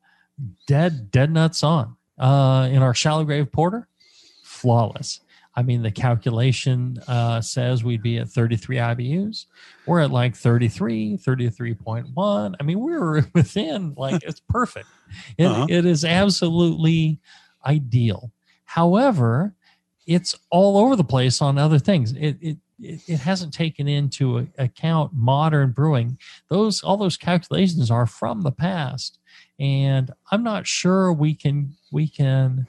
[0.66, 1.96] dead, dead nuts on.
[2.18, 3.88] Uh, in our shallow grave porter,
[4.44, 5.20] flawless.
[5.56, 9.46] I mean, the calculation uh, says we'd be at 33 IBUs.
[9.86, 12.54] We're at like 33, 33.1.
[12.58, 14.86] I mean, we're within like it's perfect.
[15.38, 15.66] It, Uh-huh.
[15.68, 17.18] it is absolutely
[17.66, 18.30] ideal.
[18.64, 19.54] However,
[20.06, 22.12] it's all over the place on other things.
[22.12, 26.18] It it it, it hasn't taken into account modern brewing.
[26.48, 29.18] Those all those calculations are from the past,
[29.58, 32.66] and I'm not sure we can we can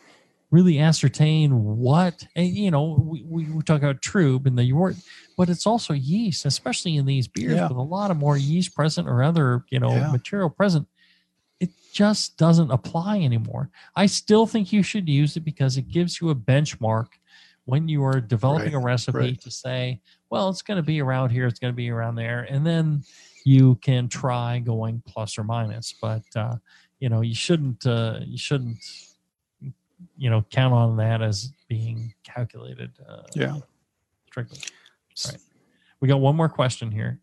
[0.52, 4.98] really ascertain what you know we, we talk about trub and the wort
[5.38, 7.70] but it's also yeast especially in these beers Yeah.
[7.70, 10.12] with a lot of more yeast present or other you know Yeah.
[10.12, 10.88] material present
[11.62, 16.20] it just doesn't apply anymore i still think you should use it because it gives
[16.20, 17.08] you a benchmark
[17.66, 19.42] when you are developing Right, a recipe right.
[19.42, 20.00] to say
[20.30, 23.04] well it's going to be around here it's going to be around there and then
[23.46, 26.56] you can try going plus or minus but uh,
[27.00, 28.78] you know you shouldn't uh, you shouldn't
[30.18, 33.58] you know count on that as being calculated uh, Yeah.
[34.28, 34.60] strictly
[35.28, 35.38] right
[36.00, 37.20] we got one more question here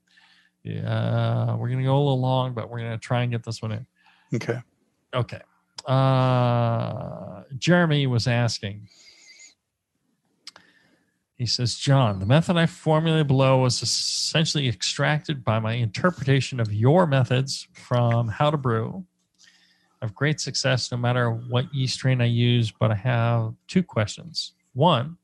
[0.62, 3.72] yeah we're gonna go a little long but we're gonna try and get this one
[3.72, 3.86] in
[4.34, 4.60] Okay.
[5.14, 5.40] okay
[5.86, 8.88] uh jeremy was asking
[11.38, 16.72] he says john the method i formulated below was essentially extracted by my interpretation of
[16.72, 19.04] your methods from how to brew
[20.00, 23.82] I have great success no matter what yeast strain I use, but I have two
[23.82, 24.52] questions.
[24.72, 25.16] One,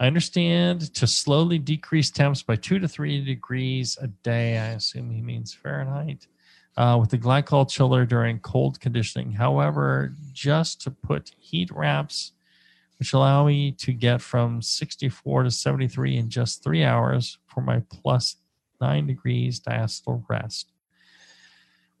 [0.00, 4.58] I understand to slowly decrease temps by two to three degrees a day.
[4.58, 6.26] I assume he means Fahrenheit.
[6.76, 9.30] Uh, with the glycol chiller during cold conditioning.
[9.30, 12.32] However, just to put heat wraps,
[12.98, 17.82] which allow me to get from 64 to 73 in just three hours for my
[17.90, 18.36] plus
[18.80, 20.72] nine degrees diacetyl rest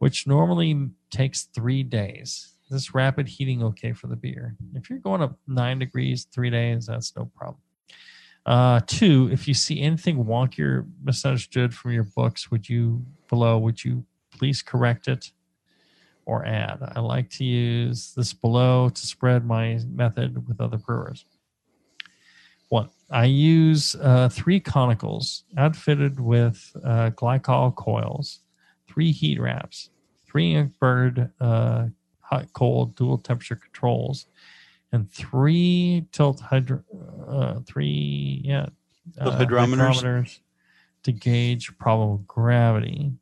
[0.04, 2.52] which normally takes three days.
[2.68, 4.54] This rapid heating okay for the beer?
[4.74, 7.62] If you're going up nine degrees three days, that's no problem.
[8.44, 13.56] Uh, two, if you see anything wonky or misunderstood from your books, would you below?
[13.58, 15.30] Would you please correct it
[16.26, 16.78] or add?
[16.94, 21.24] I like to use this below to spread my method with other brewers.
[22.68, 28.40] One, I use uh, three conicals outfitted with uh, glycol coils,
[28.88, 29.90] three heat wraps,
[30.26, 31.86] three bird uh,
[32.20, 34.26] hot, cold, dual temperature controls,
[34.92, 36.82] and three tilt hydro,
[37.28, 38.66] uh, three yeah,
[39.18, 40.02] Tilt hydrometers.
[40.02, 40.38] hydrometers
[41.02, 43.12] to gauge probable gravity.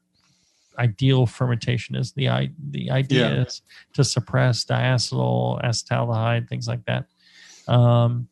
[0.79, 2.11] ideal fermentation is.
[2.13, 3.43] The i the idea Yeah.
[3.43, 3.61] is
[3.93, 7.05] to suppress diacetyl, acetaldehyde, things like that.
[7.67, 8.27] Um,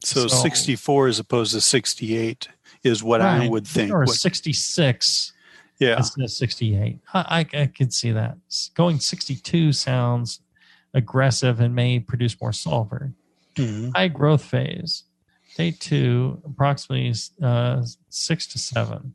[0.00, 2.48] So, So- 64 as opposed to 68
[2.84, 3.92] is what I would think.
[3.92, 5.32] or What- 66
[5.80, 5.96] yeah.
[5.96, 7.00] instead of 68.
[7.12, 8.38] I, I I could see that.
[8.74, 10.40] Going 62 sounds
[10.94, 13.12] aggressive and may produce more sulfur.
[13.56, 13.90] Mhm.
[13.96, 15.02] high growth phase.
[15.56, 17.12] Day two, approximately
[17.42, 19.14] uh, six to seven.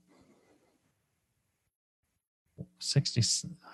[2.80, 3.22] 60,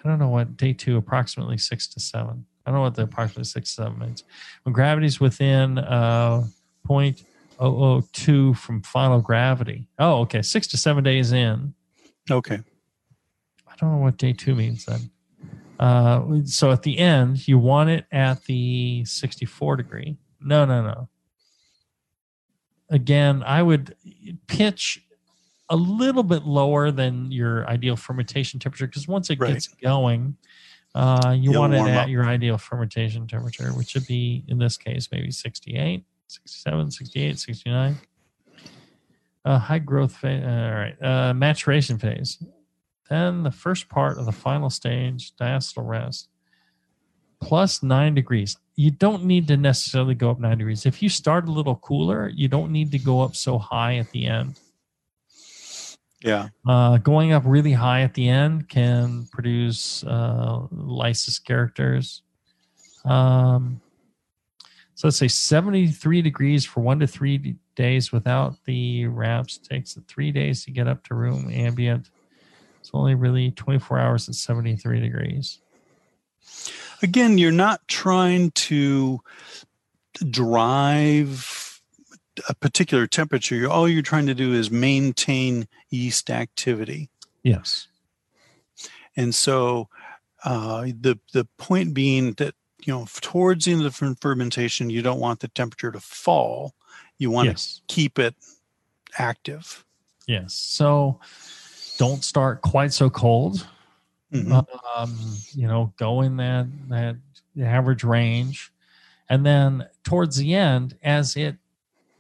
[0.03, 2.45] I don't know what day two, approximately six to seven.
[2.65, 4.23] I don't know what the approximately six seven means.
[4.63, 6.45] When gravity's within uh,
[6.87, 9.87] 0.002 from final gravity.
[9.97, 10.41] Oh, okay.
[10.41, 11.73] Six to seven days in.
[12.29, 12.59] Okay.
[13.67, 15.09] I don't know what day two means then.
[15.79, 20.17] Uh, so at the end, you want it at the 64 degree.
[20.41, 21.09] No, no, no.
[22.89, 23.95] Again, I would
[24.47, 25.01] pitch
[25.69, 29.53] a little bit lower than your ideal fermentation temperature because once it Right.
[29.53, 30.35] gets going,
[30.95, 32.09] uh, you You'll want it at up.
[32.09, 37.97] your ideal fermentation temperature, which should be in this case maybe 68, 67, 68, 69.
[39.45, 40.43] Uh, high growth phase.
[40.43, 40.95] all right.
[41.01, 42.43] Uh, maturation phase.
[43.09, 46.27] Then the first part of the final stage, diacetyl rest,
[47.41, 48.57] plus nine degrees.
[48.75, 50.85] You don't need to necessarily go up nine degrees.
[50.85, 54.11] If you start a little cooler, you don't need to go up so high at
[54.11, 54.59] the end.
[56.21, 56.49] Yeah.
[56.67, 62.23] Uh, going up really high at the end can produce uh, lysis characters.
[63.05, 63.81] Um,
[64.95, 69.57] so let's say 73 degrees for one to three days without the wraps.
[69.57, 72.09] Takes it three days to get up to room ambient.
[72.81, 75.59] It's only really 24 hours at 73 degrees.
[77.01, 79.21] Again, you're not trying to
[80.29, 81.68] drive
[82.47, 83.55] a particular temperature.
[83.55, 87.09] You're, all you're trying to do is maintain yeast activity.
[87.43, 87.87] Yes.
[89.17, 89.89] And so
[90.43, 95.19] uh, the the point being that you know towards the end of fermentation, you don't
[95.19, 96.73] want the temperature to fall.
[97.17, 97.81] You want Yes.
[97.87, 98.35] to keep it
[99.17, 99.83] active.
[100.27, 100.53] Yes.
[100.53, 101.19] So
[101.97, 103.67] don't start quite so cold.
[104.31, 104.63] Mhm.
[104.95, 105.17] um,
[105.55, 107.15] you know, go in that that
[107.59, 108.71] average range,
[109.27, 111.57] and then towards the end, as it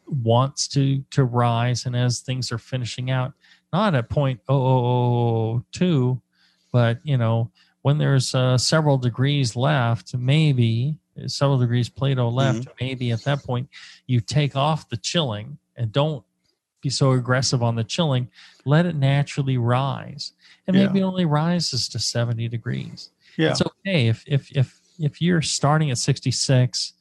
[0.09, 3.33] wants to to rise, and as things are finishing out,
[3.71, 4.85] not at point oh oh
[5.55, 6.21] oh two,
[6.71, 7.51] but you know,
[7.81, 10.95] when there's uh, several degrees left, maybe
[11.27, 13.67] several degrees Plato left, maybe at that point
[14.07, 16.23] you take off the chilling and don't
[16.81, 18.29] be so aggressive on the chilling.
[18.65, 20.33] Let it naturally rise
[20.65, 20.85] and Yeah.
[20.87, 23.09] maybe it only rises to 70 degrees.
[23.37, 23.51] Yeah.
[23.51, 26.93] It's okay if if if if you're starting at 66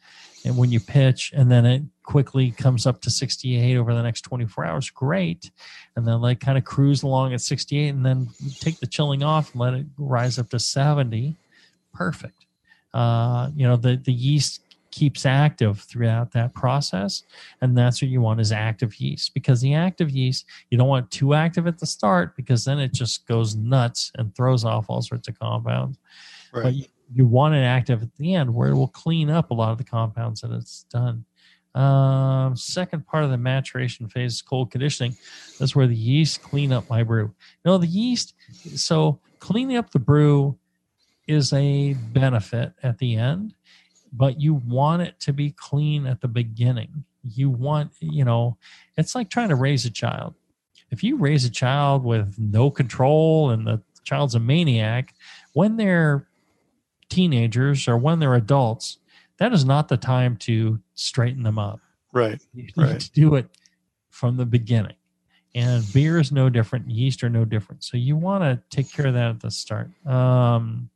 [0.45, 4.23] and when you pitch and then it quickly comes up to 68 over the next
[4.23, 5.51] 24 hours, great.
[5.97, 8.29] And then like kind of cruise along at 68 and then
[8.61, 11.37] take the chilling off and let it rise up to 70.
[11.93, 12.47] Perfect.
[12.95, 17.23] Uh, you know, the the yeast keeps active throughout that process
[17.61, 21.11] and that's what you want is active yeast because the active yeast you don't want
[21.11, 25.03] too active at the start because then it just goes nuts and throws off all
[25.03, 25.99] sorts of compounds
[26.53, 26.75] but Right.
[26.75, 29.71] you, you want it active at the end where it will clean up a lot
[29.71, 31.25] of the compounds that it's done
[31.75, 35.17] um, second part of the maturation phase is cold conditioning
[35.59, 37.35] that's where the yeast clean up my brew
[37.65, 38.35] no the yeast
[38.75, 40.59] so cleaning up the brew
[41.27, 43.55] is a benefit at the end
[44.13, 47.05] but you want it to be clean at the beginning.
[47.23, 48.57] You want, you know,
[48.97, 50.35] it's like trying to raise a child.
[50.91, 55.15] If you raise a child with no control and the child's a maniac,
[55.53, 56.28] when they're
[57.09, 58.99] teenagers or when they're adults,
[59.39, 61.81] that is not the time to straighten them up.
[62.13, 62.41] Right.
[62.55, 63.01] You need Right.
[63.01, 63.49] to do it
[64.11, 64.95] from the beginning.
[65.55, 67.83] And beer is no different, yeast are no different.
[67.85, 69.91] So you want to take care of that at the start.
[70.07, 70.91] Um,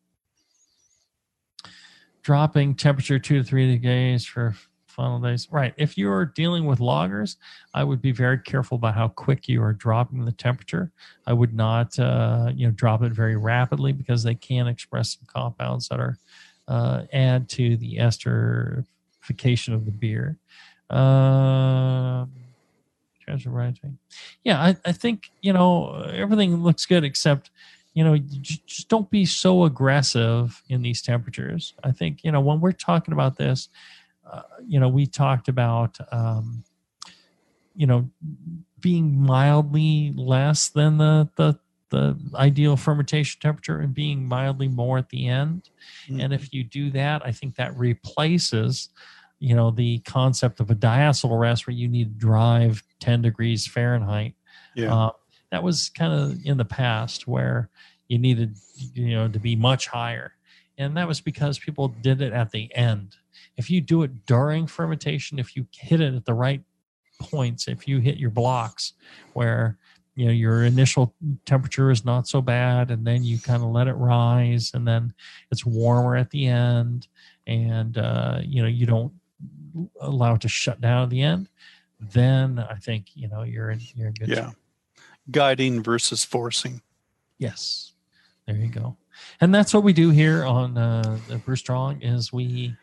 [2.23, 4.55] dropping temperature two to three degrees for
[5.03, 5.49] final days.
[5.51, 5.75] Right.
[5.77, 7.37] If you are dealing with lagers,
[7.75, 10.93] I would be very careful about how quick you are dropping the temperature.
[11.27, 15.27] I would not, uh, you know, drop it very rapidly because they can express some
[15.27, 16.19] compounds that are
[16.69, 20.39] uh, add to the esterification of the beer.
[20.89, 22.27] Uh.
[24.45, 27.51] Yeah, I, I think you know everything looks good except
[27.95, 31.75] you know just don't be so aggressive in these temperatures.
[31.83, 33.69] I think you know when we're talking about this
[34.33, 36.65] uh, you know, we talked about, um,
[37.77, 38.09] you know,
[38.81, 41.59] being mildly less than the, the,
[41.91, 45.69] the ideal fermentation temperature and being mildly more at the end.
[46.09, 46.21] Mm-hmm.
[46.21, 48.89] And if you do that, I think that replaces,
[49.39, 53.67] you know, the concept of a diacetyl rest where you need to drive 10 degrees
[53.67, 54.35] Fahrenheit.
[54.75, 54.95] Yeah.
[54.95, 55.11] Uh,
[55.51, 57.69] that was kind of in the past where
[58.09, 58.57] you needed,
[58.95, 60.33] you know, to be much higher.
[60.79, 63.17] And that was because people did it at the end
[63.57, 66.63] if you do it during fermentation, if you hit it at the right
[67.21, 68.95] points, if you hit your blocks
[69.35, 69.79] where
[70.15, 71.15] you know your initial
[71.47, 75.15] temperature is not so bad and then you kind of let it rise and then
[75.51, 77.09] it's warmer at the end
[77.47, 79.13] and uh, you know you don't
[80.01, 81.49] allow it to shut down at the end
[81.99, 84.49] then i think you know you're in you're in good yeah.
[84.49, 84.59] shape.
[85.31, 86.83] guiding versus forcing.
[87.39, 87.93] Yes.
[88.47, 88.97] There you go.
[89.41, 92.75] And that's what we do here on uh, Brew Strong is we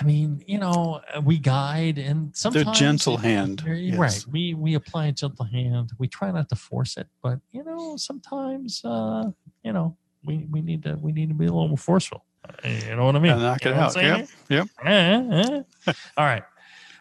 [0.00, 3.62] I mean, you know, uh, we guide and sometimes the gentle hand.
[3.66, 3.98] Yes.
[3.98, 4.24] Right.
[4.30, 5.92] We we apply a gentle hand.
[5.98, 9.30] We try not to force it, but you know, sometimes uh,
[9.62, 12.24] you know, we, we need to we need to be a little more forceful.
[12.44, 13.32] Uh, you know what I mean?
[13.32, 13.96] And knock you it out.
[13.96, 14.28] Yep.
[14.48, 14.68] Yep.
[16.16, 16.42] All right.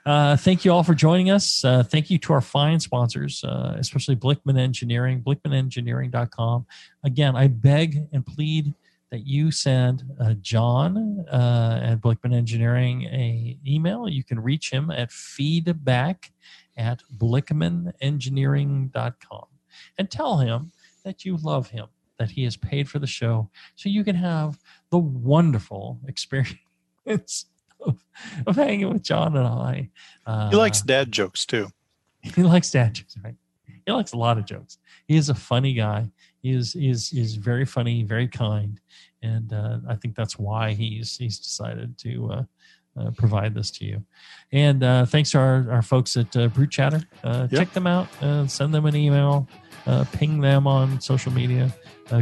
[0.06, 1.64] Uh, thank you all for joining us.
[1.64, 6.66] Uh, thank you to our fine sponsors, uh, especially Blickman Engineering, blickmanengineering.com.
[7.04, 8.74] Again, I beg and plead
[9.12, 14.08] that you send uh, John uh, at Blickman Engineering a email.
[14.08, 16.32] You can reach him at feedback
[16.78, 19.46] at blickmanengineering.com
[19.98, 20.72] and tell him
[21.04, 21.88] that you love him,
[22.18, 24.58] that he has paid for the show, so you can have
[24.92, 27.48] the wonderful experience
[27.82, 28.06] of,
[28.48, 29.90] of hanging with John and I.
[30.26, 31.68] Uh, he likes dad jokes too.
[32.36, 33.34] He likes dad jokes, right?
[33.84, 34.78] He likes a lot of jokes.
[35.08, 36.12] He is a funny guy
[36.44, 38.80] is is is very funny, very kind,
[39.22, 42.44] and uh, I think that's why he's he's decided to uh,
[43.00, 44.04] uh, provide this to you.
[44.52, 47.02] And uh, thanks to our, our folks at uh, Brew Chatter.
[47.24, 47.62] Uh, yep.
[47.62, 48.10] Check them out.
[48.50, 49.48] send them an email.
[50.12, 51.74] ping them on social media.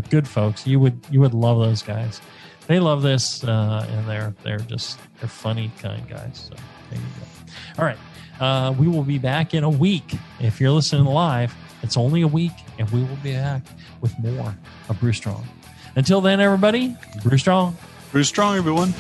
[0.09, 0.67] good folks.
[0.67, 2.21] You would you would love those guys.
[2.67, 6.49] They love this, and they're they're just they're funny, kind guys.
[6.49, 6.55] So
[6.91, 7.81] there you go.
[7.81, 10.13] All right, we will be back in a week.
[10.39, 13.61] If you're listening live, it's only a week, and we will be back
[14.01, 14.55] with more
[14.89, 15.47] of Brew Strong.
[15.95, 17.77] Until then, everybody, Brew Strong.
[18.11, 18.93] Brew Strong, everyone.